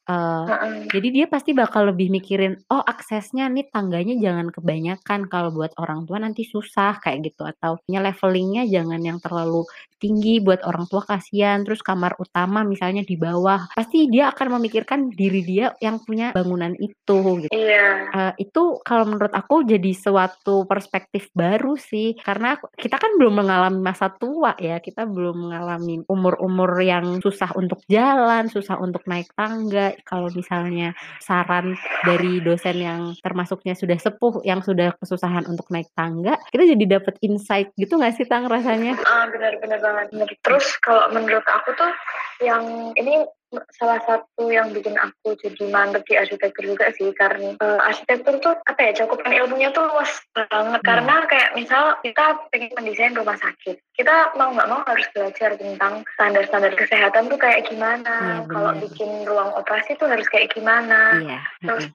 eee, 0.10 0.46
Heeh. 0.50 0.90
jadi 0.90 1.08
dia 1.14 1.26
pasti 1.30 1.54
bakal 1.54 1.94
lebih 1.94 2.10
mikirin, 2.10 2.58
"Oh 2.74 2.82
aksesnya 2.82 3.46
nih 3.54 3.70
tangganya 3.70 4.18
jangan 4.18 4.50
kebanyakan, 4.50 5.30
kalau 5.30 5.54
buat 5.54 5.72
orang 5.78 6.10
tua 6.10 6.18
nanti 6.20 6.44
susah," 6.50 6.98
kayak 7.04 7.32
gitu, 7.34 7.46
atau 7.46 7.78
"Levelingnya 7.88 8.66
jangan 8.68 9.02
yang 9.06 9.20
terlalu 9.22 9.64
tinggi 10.02 10.40
buat 10.42 10.64
orang 10.66 10.88
tua 10.90 11.04
kasihan, 11.06 11.62
terus 11.68 11.84
kamar 11.86 12.18
utama 12.18 12.66
misalnya 12.66 13.06
di 13.06 13.16
bawah." 13.22 13.70
Pasti 13.78 14.10
dia 14.10 14.34
akan 14.34 14.58
memikirkan 14.60 15.14
diri 15.14 15.46
dia 15.46 15.76
yang 15.84 16.02
punya 16.04 16.34
bangunan 16.34 16.74
itu 16.82 17.20
gitu. 17.46 17.54
Iya. 17.54 18.10
Eee, 18.10 18.34
itu 18.50 18.82
kalau 18.82 19.06
menurut 19.06 19.30
aku 19.36 19.62
jadi 19.70 19.92
suatu 19.94 20.66
perspektif 20.66 21.30
baru 21.38 21.78
sih, 21.78 22.18
karena 22.18 22.58
kita 22.78 22.98
kan 22.98 23.14
belum 23.22 23.46
mengalami 23.46 23.80
masa 23.86 24.10
tua 24.10 24.58
ya, 24.58 24.82
kita 24.82 25.06
belum 25.06 25.50
mengalami 25.50 26.02
umur-umur 26.10 26.72
yang 26.82 27.22
susah 27.22 27.54
untuk 27.54 27.86
jalan, 27.86 28.50
susah 28.50 28.82
untuk 28.82 29.06
naik 29.06 29.30
tangga. 29.38 29.94
Kalau 30.06 30.30
misalnya 30.34 30.94
saran 31.20 31.76
dari 32.04 32.40
dosen 32.44 32.78
yang 32.80 33.02
termasuknya 33.24 33.74
sudah 33.74 33.98
sepuh, 33.98 34.44
yang 34.44 34.60
sudah 34.64 34.94
kesusahan 35.00 35.46
untuk 35.48 35.68
naik 35.72 35.90
tangga, 35.96 36.36
kita 36.52 36.64
jadi 36.76 37.00
dapet 37.00 37.16
insight 37.24 37.72
gitu 37.76 37.96
nggak 37.96 38.16
sih 38.16 38.28
Tang 38.28 38.48
rasanya? 38.48 38.98
Ah, 39.08 39.28
bener 39.32 39.58
banget. 39.60 40.08
Terus 40.44 40.66
kalau 40.84 41.12
menurut 41.12 41.46
aku 41.48 41.74
tuh 41.76 41.92
yang 42.44 42.96
ini 42.96 43.26
salah 43.74 43.98
satu 44.06 44.54
yang 44.54 44.70
bikin 44.70 44.94
aku 44.94 45.34
jadi 45.42 45.70
mantep 45.74 46.06
di 46.06 46.16
arsitektur 46.18 46.64
juga 46.70 46.94
sih, 46.94 47.10
karena, 47.18 47.58
eee, 47.58 47.80
arsitektur 47.82 48.38
tuh 48.38 48.54
apa 48.54 48.80
ya, 48.80 48.92
cakupan 49.04 49.34
ilmunya 49.34 49.74
tuh 49.74 49.90
luas 49.90 50.12
banget. 50.38 50.80
Iya. 50.82 50.88
Karena 50.88 51.16
kayak 51.26 51.50
misal 51.58 51.84
kita 52.06 52.26
pengen 52.54 52.72
mendesain 52.78 53.18
rumah 53.18 53.38
sakit, 53.42 53.76
kita 53.98 54.16
mau 54.38 54.54
nggak 54.54 54.70
mau 54.70 54.82
harus 54.86 55.08
belajar 55.16 55.58
tentang 55.58 56.06
standar-standar 56.14 56.74
kesehatan 56.78 57.26
tuh 57.32 57.40
kayak 57.42 57.66
gimana, 57.66 58.46
kalau 58.50 58.72
bener. 58.78 58.86
bikin 58.86 59.10
ruang 59.26 59.50
operasi 59.58 59.98
tuh 59.98 60.08
harus 60.10 60.28
kayak 60.30 60.54
gimana. 60.54 61.18
Iya, 61.18 61.40
Terus. 61.66 61.86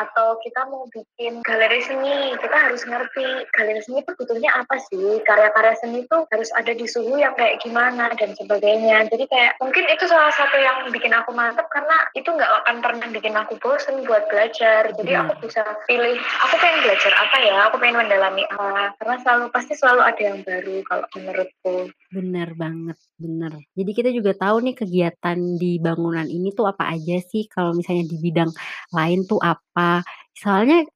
Atau 0.00 0.40
kita 0.40 0.64
mau 0.72 0.88
bikin 0.88 1.44
galeri 1.44 1.80
seni, 1.84 2.32
kita 2.40 2.56
harus 2.56 2.82
ngerti 2.88 3.44
galeri 3.52 3.80
seni 3.84 4.00
itu 4.00 4.12
butuhnya 4.16 4.50
apa 4.56 4.80
sih, 4.88 5.20
karya-karya 5.28 5.74
seni 5.76 6.08
tuh 6.08 6.24
harus 6.32 6.48
ada 6.56 6.72
di 6.72 6.86
suhu 6.88 7.20
yang 7.20 7.36
kayak 7.36 7.60
gimana 7.60 8.08
dan 8.16 8.32
sebagainya. 8.32 9.04
Jadi 9.12 9.24
kayak 9.28 9.60
mungkin 9.60 9.84
itu 9.92 10.04
salah 10.08 10.32
satu 10.32 10.56
yang 10.56 10.88
bikin 10.88 11.12
aku 11.12 11.36
mantep, 11.36 11.68
karena 11.68 11.96
itu 12.16 12.28
nggak 12.32 12.52
akan 12.64 12.76
pernah 12.80 13.06
bikin 13.12 13.34
aku 13.36 13.60
bosen 13.60 14.02
buat 14.08 14.24
belajar. 14.32 14.88
Jadi 14.96 15.12
aku 15.12 15.32
Bener. 15.36 15.44
bisa 15.44 15.62
pilih, 15.84 16.16
aku 16.16 16.54
pengen 16.56 16.80
belajar 16.88 17.12
apa 17.20 17.36
ya, 17.44 17.56
aku 17.68 17.76
pengen 17.76 17.96
mendalami 18.06 18.44
apa, 18.48 18.96
karena 18.96 19.16
selalu 19.20 19.44
pasti 19.52 19.72
selalu 19.76 20.00
ada 20.00 20.22
yang 20.22 20.38
baru 20.46 20.76
kalau 20.88 21.06
menurutku. 21.12 21.76
Bener 22.10 22.48
banget, 22.56 22.98
bener. 23.20 23.52
Jadi 23.76 23.90
kita 23.92 24.10
juga 24.10 24.32
tahu 24.34 24.64
nih 24.64 24.76
kegiatan 24.78 25.38
di 25.60 25.76
bangunan 25.78 26.26
ini 26.26 26.50
tuh 26.56 26.70
apa 26.70 26.90
aja 26.94 27.20
sih, 27.20 27.46
kalau 27.50 27.76
misalnya 27.76 28.08
di 28.08 28.16
bidang 28.16 28.50
lain 28.94 29.28
tuh 29.28 29.42
apa. 29.42 29.89
Soalnya 30.38 30.86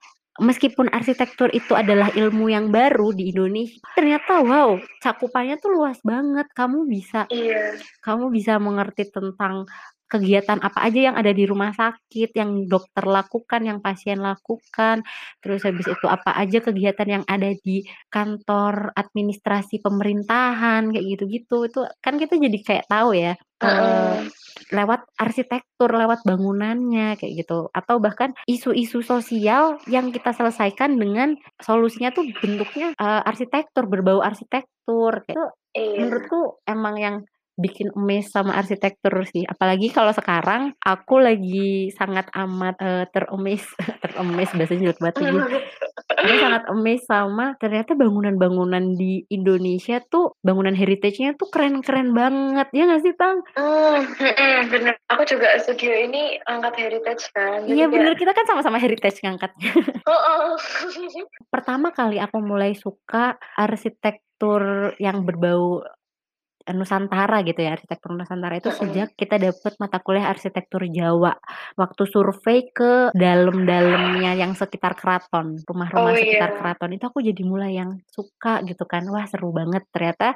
meskipun 0.42 0.90
arsitektur 0.90 1.46
itu 1.54 1.78
adalah 1.78 2.10
ilmu 2.10 2.50
yang 2.50 2.74
baru 2.74 3.14
di 3.14 3.30
Indonesia, 3.30 3.78
ternyata 3.94 4.42
wow, 4.42 4.78
cakupannya 5.02 5.56
tuh 5.62 5.70
luas 5.78 5.98
banget. 6.02 6.46
Kamu 6.54 6.86
bisa 6.90 7.26
Iya. 7.30 7.78
kamu 8.02 8.30
bisa 8.34 8.58
mengerti 8.58 9.08
tentang 9.14 9.66
kegiatan 10.14 10.58
apa 10.62 10.78
aja 10.86 11.00
yang 11.10 11.16
ada 11.18 11.32
di 11.34 11.44
rumah 11.50 11.74
sakit, 11.74 12.30
yang 12.38 12.50
dokter 12.70 13.04
lakukan, 13.06 13.62
yang 13.66 13.78
pasien 13.82 14.22
lakukan, 14.22 15.02
terus 15.42 15.66
habis 15.66 15.86
itu 15.90 16.06
apa 16.06 16.30
aja 16.38 16.58
kegiatan 16.62 17.08
yang 17.20 17.24
ada 17.26 17.50
di 17.66 17.82
kantor 18.14 18.94
administrasi 18.94 19.82
pemerintahan, 19.82 20.94
kayak 20.94 21.06
gitu-gitu. 21.18 21.56
Itu 21.68 21.80
kan 22.04 22.14
kita 22.22 22.38
jadi 22.38 22.58
kayak 22.62 22.86
tahu 22.90 23.10
ya, 23.18 23.34
Heeh. 23.62 24.30
lewat 24.72 25.00
arsitektur, 25.20 25.90
lewat 25.92 26.24
bangunannya, 26.26 27.14
kayak 27.20 27.32
gitu. 27.44 27.68
Atau 27.74 28.00
bahkan 28.02 28.32
isu-isu 28.48 29.04
sosial 29.04 29.78
yang 29.86 30.10
kita 30.14 30.32
selesaikan 30.34 30.96
dengan 30.98 31.36
solusinya 31.62 32.10
tuh 32.16 32.24
bentuknya, 32.42 32.94
eee, 32.96 33.22
arsitektur, 33.28 33.84
berbau 33.90 34.20
arsitektur. 34.24 35.12
Kayak 35.26 35.38
itu 35.38 35.42
Iya. 35.74 35.90
menurutku 35.98 36.40
emang 36.66 36.94
yang 36.98 37.16
bikin 37.54 37.94
amaze 37.94 38.30
sama 38.30 38.58
arsitektur 38.58 39.14
sih. 39.30 39.46
Apalagi 39.46 39.90
kalau 39.94 40.10
sekarang 40.10 40.74
aku 40.82 41.22
lagi 41.22 41.90
sangat 41.94 42.26
amat, 42.34 42.74
eee, 42.82 43.04
ter-amaze 43.14 43.68
ter-amaze 44.02 44.52
bahasanya 44.58 44.80
jelek 44.90 45.00
banget. 45.00 45.62
Aku 46.24 46.34
sangat 46.40 46.62
amaze 46.66 47.04
sama 47.06 47.54
ternyata 47.62 47.94
bangunan-bangunan 47.94 48.98
di 48.98 49.22
Indonesia 49.30 50.02
tuh, 50.02 50.34
bangunan 50.42 50.74
heritage-nya 50.74 51.38
tuh 51.38 51.48
keren-keren 51.48 52.10
banget, 52.10 52.68
ya 52.74 52.90
nggak 52.90 53.02
sih 53.02 53.14
Tang? 53.14 53.38
Mhm, 53.54 54.72
bener. 54.72 54.94
Aku 55.12 55.22
juga 55.28 55.54
studio 55.62 55.94
ini 55.94 56.40
angkat 56.48 56.74
heritage 56.80 57.24
kan, 57.30 57.64
Iya 57.70 57.86
bener, 57.86 58.18
kita 58.18 58.34
kan 58.34 58.44
sama-sama 58.50 58.82
heritage 58.82 59.22
ngangkatnya. 59.22 59.70
Heeh. 60.08 60.48
Pertama 61.48 61.94
kali 61.94 62.18
aku 62.18 62.38
mulai 62.42 62.74
suka 62.74 63.38
arsitektur 63.54 64.94
yang 64.98 65.22
berbau, 65.22 65.84
Nusantara 66.72 67.44
gitu 67.44 67.60
ya, 67.60 67.76
arsitektur 67.76 68.16
Nusantara 68.16 68.56
itu 68.56 68.72
Mhm. 68.72 68.78
sejak 68.80 69.08
kita 69.20 69.36
dapet 69.36 69.76
mata 69.76 70.00
kuliah 70.00 70.32
arsitektur 70.32 70.88
Jawa. 70.88 71.36
Waktu 71.76 72.02
survei 72.08 72.72
ke 72.72 73.12
dalem-dalemnya 73.12 74.32
yang 74.32 74.56
sekitar 74.56 74.96
keraton, 74.96 75.60
Oh 75.60 75.64
rumah-rumah 75.68 76.16
sekitar 76.16 76.50
iya. 76.54 76.56
keraton, 76.56 76.90
itu 76.96 77.04
aku 77.04 77.20
jadi 77.20 77.42
mulai 77.44 77.76
yang 77.76 78.00
suka 78.08 78.64
gitu 78.64 78.88
kan, 78.88 79.04
wah 79.12 79.28
seru 79.28 79.52
banget 79.52 79.84
ternyata 79.92 80.32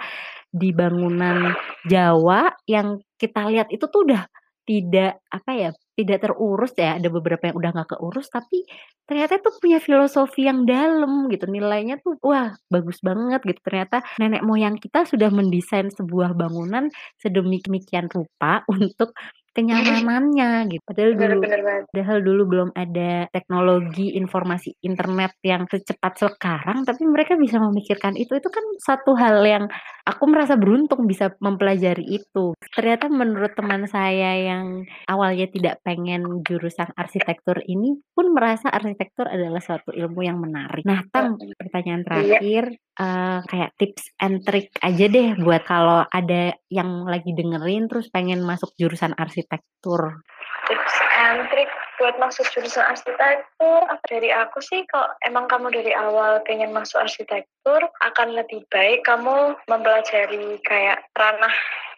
di 0.52 0.68
bangunan 0.76 1.56
Jawa 1.88 2.52
yang 2.68 3.00
kita 3.16 3.48
lihat 3.48 3.72
itu 3.72 3.88
tuh 3.88 4.04
udah 4.04 4.28
tidak 4.68 5.24
apa 5.32 5.50
ya 5.56 5.70
tidak 5.98 6.22
terurus 6.22 6.70
ya, 6.78 6.94
ada 6.94 7.10
beberapa 7.10 7.50
yang 7.50 7.56
udah 7.58 7.70
nggak 7.74 7.90
keurus, 7.98 8.30
tapi 8.30 8.62
ternyata 9.02 9.42
tuh 9.42 9.58
punya 9.58 9.82
filosofi 9.82 10.46
yang 10.46 10.62
dalam 10.62 11.26
gitu, 11.26 11.50
nilainya 11.50 11.98
tuh 11.98 12.14
wah 12.22 12.54
bagus 12.70 13.02
banget 13.02 13.42
gitu. 13.42 13.60
Ternyata 13.66 14.06
nenek 14.22 14.46
moyang 14.46 14.78
kita 14.78 15.02
sudah 15.10 15.26
mendesain 15.34 15.90
sebuah 15.90 16.38
bangunan 16.38 16.86
sedemikian 17.18 18.06
rupa 18.14 18.62
untuk 18.74 19.10
kenyamanannya 19.58 20.70
gitu. 20.70 20.82
Padahal 20.86 21.12
Bener 21.18 21.30
dulu 21.34 21.40
bener 21.42 21.60
padahal 21.90 22.18
dulu 22.22 22.42
belum 22.46 22.70
ada 22.78 23.26
teknologi 23.34 24.14
informasi 24.14 24.78
internet 24.86 25.34
yang 25.42 25.66
secepat 25.66 26.14
sekarang, 26.14 26.86
tapi 26.86 27.02
mereka 27.10 27.34
bisa 27.34 27.58
memikirkan 27.58 28.14
itu. 28.14 28.38
Itu 28.38 28.54
kan 28.54 28.62
satu 28.78 29.18
hal 29.18 29.42
yang 29.42 29.66
aku 30.08 30.24
merasa 30.24 30.56
beruntung 30.56 31.04
bisa 31.04 31.36
mempelajari 31.36 32.16
itu. 32.16 32.56
Ternyata 32.72 33.12
menurut 33.12 33.52
teman 33.52 33.84
saya 33.84 34.40
yang 34.40 34.88
awalnya 35.04 35.44
tidak 35.52 35.84
pengen 35.84 36.40
jurusan 36.48 36.88
arsitektur 36.96 37.60
ini 37.68 38.00
pun 38.16 38.32
merasa 38.32 38.72
arsitektur 38.72 39.28
adalah 39.28 39.60
suatu 39.60 39.92
ilmu 39.92 40.24
yang 40.24 40.40
menarik. 40.40 40.88
Nah, 40.88 41.04
Tang, 41.12 41.36
Heeh. 41.36 41.52
pertanyaan 41.60 42.02
Iya. 42.08 42.08
terakhir, 42.40 42.64
eee, 42.96 43.38
kayak 43.44 43.70
tips 43.76 44.04
and 44.24 44.36
trick 44.48 44.72
aja 44.80 45.04
deh 45.04 45.28
buat 45.36 45.62
kalau 45.68 46.08
ada 46.08 46.56
yang 46.72 47.04
lagi 47.04 47.36
dengerin 47.36 47.92
terus 47.92 48.08
pengen 48.08 48.40
masuk 48.40 48.72
jurusan 48.80 49.12
arsitektur. 49.20 50.24
Tips 50.68 50.96
and 51.20 51.48
trick 51.52 51.67
buat 51.98 52.14
masuk 52.22 52.46
jurusan 52.54 52.86
arsitektur, 52.86 53.82
dari 54.06 54.30
aku 54.30 54.62
sih 54.62 54.86
kalau 54.86 55.10
emang 55.26 55.50
kamu 55.50 55.74
dari 55.74 55.92
awal 55.92 56.38
pengen 56.46 56.70
masuk 56.70 57.02
arsitektur, 57.02 57.82
akan 58.00 58.28
lebih 58.38 58.62
baik 58.70 59.02
kamu 59.02 59.58
mempelajari 59.66 60.62
kayak 60.62 61.02
ranah 61.18 61.52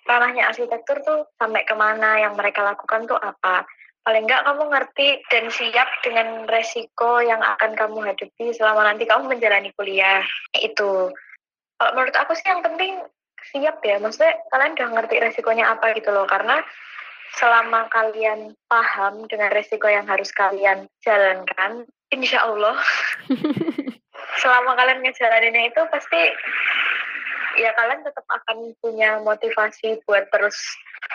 ranahnya 0.08 0.48
arsitektur 0.48 0.98
tuh 1.04 1.28
sampai 1.36 1.62
ke 1.68 1.76
mana, 1.76 2.18
yang 2.18 2.34
mereka 2.34 2.64
lakukan 2.64 3.06
tuh 3.06 3.20
apa. 3.20 3.68
Paling 4.00 4.24
enggak 4.24 4.48
kamu 4.48 4.62
ngerti 4.72 5.08
dan 5.28 5.44
siap 5.52 5.88
dengan 6.00 6.48
resiko 6.48 7.20
yang 7.20 7.44
akan 7.44 7.76
kamu 7.76 8.10
hadapi 8.10 8.56
selama 8.56 8.88
nanti 8.88 9.04
kamu 9.04 9.28
menjalani 9.28 9.70
kuliah. 9.76 10.24
Itu. 10.56 11.12
Kalau 11.76 11.92
menurut 11.92 12.16
aku 12.16 12.32
sih 12.32 12.48
yang 12.48 12.64
penting 12.64 13.04
siap 13.52 13.84
ya, 13.84 14.00
maksudnya 14.00 14.40
kalian 14.52 14.76
udah 14.76 14.88
ngerti 15.00 15.16
resikonya 15.20 15.76
apa 15.76 15.92
gitu 15.96 16.12
loh, 16.12 16.24
karena 16.24 16.64
selama 17.38 17.86
kalian 17.92 18.54
paham 18.66 19.26
dengan 19.30 19.50
resiko 19.54 19.86
yang 19.86 20.06
harus 20.08 20.30
kalian 20.34 20.90
jalankan, 21.04 21.86
insya 22.10 22.42
Allah 22.46 22.78
selama 24.42 24.74
kalian 24.74 25.04
ngejalaninnya 25.04 25.70
itu 25.70 25.82
pasti 25.90 26.20
ya 27.58 27.74
kalian 27.74 28.06
tetap 28.06 28.24
akan 28.30 28.72
punya 28.78 29.18
motivasi 29.20 30.00
buat 30.06 30.30
terus 30.30 30.56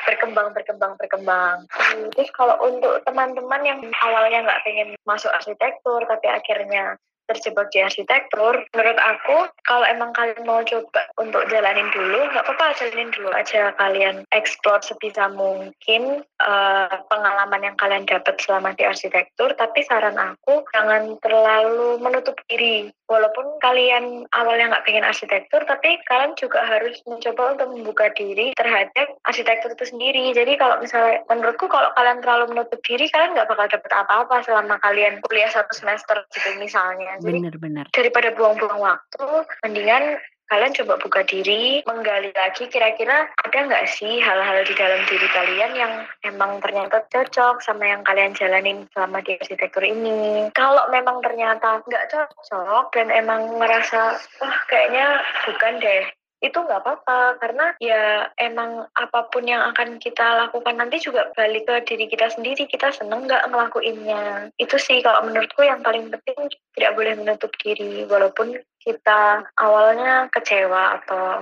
berkembang, 0.04 0.52
berkembang, 0.52 0.94
berkembang. 1.00 1.66
Terus 2.14 2.30
kalau 2.36 2.60
untuk 2.66 3.02
teman-teman 3.08 3.62
yang 3.64 3.80
awalnya 4.04 4.44
nggak 4.44 4.62
pengen 4.68 4.90
masuk 5.08 5.32
arsitektur, 5.32 6.04
tapi 6.06 6.28
akhirnya 6.28 7.00
terjebak 7.30 7.70
di 7.74 7.82
arsitektur, 7.82 8.66
menurut 8.74 9.00
aku 9.02 9.38
kalau 9.66 9.86
emang 9.86 10.14
kalian 10.14 10.44
mau 10.46 10.62
coba 10.62 11.10
untuk 11.18 11.46
jalanin 11.50 11.90
dulu, 11.92 12.30
nggak 12.32 12.46
apa-apa 12.46 12.78
jalanin 12.78 13.10
dulu 13.14 13.30
aja 13.34 13.74
kalian 13.78 14.26
explore 14.34 14.82
sebisa 14.86 15.30
mungkin 15.34 16.22
uh, 16.42 16.96
pengalaman 17.10 17.66
yang 17.66 17.78
kalian 17.78 18.06
dapat 18.06 18.38
selama 18.42 18.78
di 18.78 18.86
arsitektur, 18.86 19.54
tapi 19.58 19.82
saran 19.86 20.18
aku 20.18 20.62
jangan 20.74 21.18
terlalu 21.22 21.98
menutup 22.02 22.38
diri. 22.50 22.90
Walaupun 23.06 23.62
kalian 23.62 24.26
awalnya 24.34 24.74
nggak 24.74 24.86
pengen 24.90 25.06
arsitektur, 25.06 25.62
tapi 25.70 26.02
kalian 26.10 26.34
juga 26.34 26.66
harus 26.66 26.98
mencoba 27.06 27.54
untuk 27.54 27.70
membuka 27.78 28.10
diri 28.18 28.58
terhadap 28.58 29.14
arsitektur 29.30 29.78
itu 29.78 29.86
sendiri. 29.94 30.34
Jadi 30.34 30.58
kalau 30.58 30.82
misalnya, 30.82 31.22
menurutku 31.30 31.70
kalau 31.70 31.94
kalian 31.94 32.26
terlalu 32.26 32.58
menutup 32.58 32.82
diri, 32.82 33.06
kalian 33.14 33.38
nggak 33.38 33.46
bakal 33.46 33.70
dapet 33.70 33.92
apa-apa 33.94 34.36
selama 34.42 34.82
kalian 34.82 35.22
kuliah 35.22 35.54
satu 35.54 35.70
semester 35.78 36.26
gitu 36.34 36.50
misalnya. 36.58 37.22
Jadi 37.22 37.46
Bener-bener. 37.46 37.86
daripada 37.94 38.34
buang-buang 38.34 38.82
waktu, 38.82 39.26
mendingan 39.62 40.18
kalian 40.50 40.78
coba 40.78 41.02
buka 41.02 41.22
diri, 41.26 41.82
menggali 41.90 42.30
lagi 42.38 42.70
kira-kira 42.70 43.30
ada 43.34 43.58
nggak 43.66 43.86
sih 43.90 44.22
hal-hal 44.22 44.62
di 44.66 44.74
dalam 44.78 45.02
diri 45.10 45.28
kalian 45.34 45.74
yang 45.74 45.94
emang 46.22 46.62
ternyata 46.62 47.02
cocok 47.10 47.66
sama 47.66 47.90
yang 47.90 48.02
kalian 48.06 48.38
jalanin 48.38 48.86
selama 48.94 49.26
di 49.26 49.38
arsitektur 49.42 49.82
ini. 49.82 50.50
Kalau 50.54 50.86
memang 50.94 51.22
ternyata 51.26 51.82
nggak 51.86 52.08
cocok 52.14 52.94
dan 52.94 53.10
emang 53.10 53.58
ngerasa, 53.58 54.22
wah 54.42 54.58
kayaknya 54.70 55.22
bukan 55.50 55.74
deh, 55.82 56.04
itu 56.44 56.58
nggak 56.60 56.84
apa-apa 56.84 57.40
karena 57.40 57.66
ya 57.80 58.28
emang 58.38 58.86
apa 58.94 59.32
pun 59.32 59.48
yang 59.48 59.64
akan 59.74 59.98
kita 59.98 60.46
lakukan 60.46 60.76
nanti 60.78 61.00
juga 61.00 61.32
balik 61.34 61.66
ke 61.66 61.76
diri 61.88 62.06
kita 62.12 62.28
sendiri. 62.32 62.68
Kita 62.68 62.92
seneng 62.92 63.26
nggak 63.26 63.50
ngelakuinnya? 63.50 64.52
Itu 64.60 64.76
sih 64.76 65.00
kalau 65.02 65.26
menurutku 65.26 65.64
yang 65.64 65.82
paling 65.82 66.12
penting 66.12 66.52
tidak 66.76 66.94
boleh 66.94 67.14
menutup 67.18 67.52
diri. 67.58 68.06
Walaupun 68.06 68.60
kita 68.84 69.48
awalnya 69.58 70.30
kecewa 70.30 71.02
atau 71.02 71.42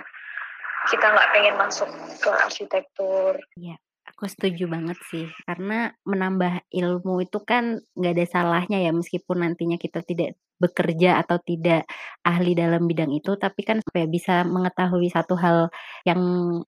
kita 0.88 1.06
nggak 1.12 1.32
pengen 1.36 1.56
masuk 1.60 1.90
ke 2.20 2.32
arsitektur. 2.32 3.40
Iya, 3.56 3.76
aku 4.14 4.30
setuju 4.30 4.70
banget 4.70 4.98
sih, 5.10 5.26
karena 5.50 5.90
menambah 6.06 6.70
ilmu 6.70 7.26
itu 7.26 7.42
kan 7.42 7.82
nggak 7.98 8.14
ada 8.14 8.26
salahnya 8.30 8.78
ya 8.80 8.94
meskipun 8.94 9.42
nantinya 9.42 9.82
kita 9.82 10.06
tidak 10.06 10.38
bekerja 10.62 11.20
atau 11.20 11.42
tidak 11.44 11.90
ahli 12.24 12.56
dalam 12.56 12.88
bidang 12.88 13.12
itu, 13.12 13.36
tapi 13.36 13.66
kan 13.68 13.82
supaya 13.84 14.08
bisa 14.08 14.46
mengetahui 14.48 15.10
satu 15.12 15.36
hal 15.36 15.68
yang 16.08 16.22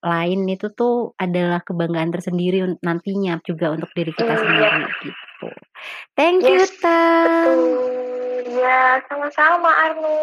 lain 0.04 0.50
itu 0.52 0.68
tuh 0.74 1.14
adalah 1.16 1.62
kebanggaan 1.64 2.12
tersendiri 2.12 2.66
un 2.66 2.74
nantinya 2.84 3.40
juga 3.46 3.72
untuk 3.72 3.88
diri 3.96 4.12
kita 4.12 4.36
Iya. 4.36 4.42
sendiri 4.42 4.84
gitu. 5.06 5.48
Thank 6.18 6.44
you, 6.44 6.60
Yes, 6.66 6.76
Tang. 6.82 7.24
betul 7.24 7.62
ya 8.60 9.00
sama-sama 9.08 9.70
Arnu 9.70 10.18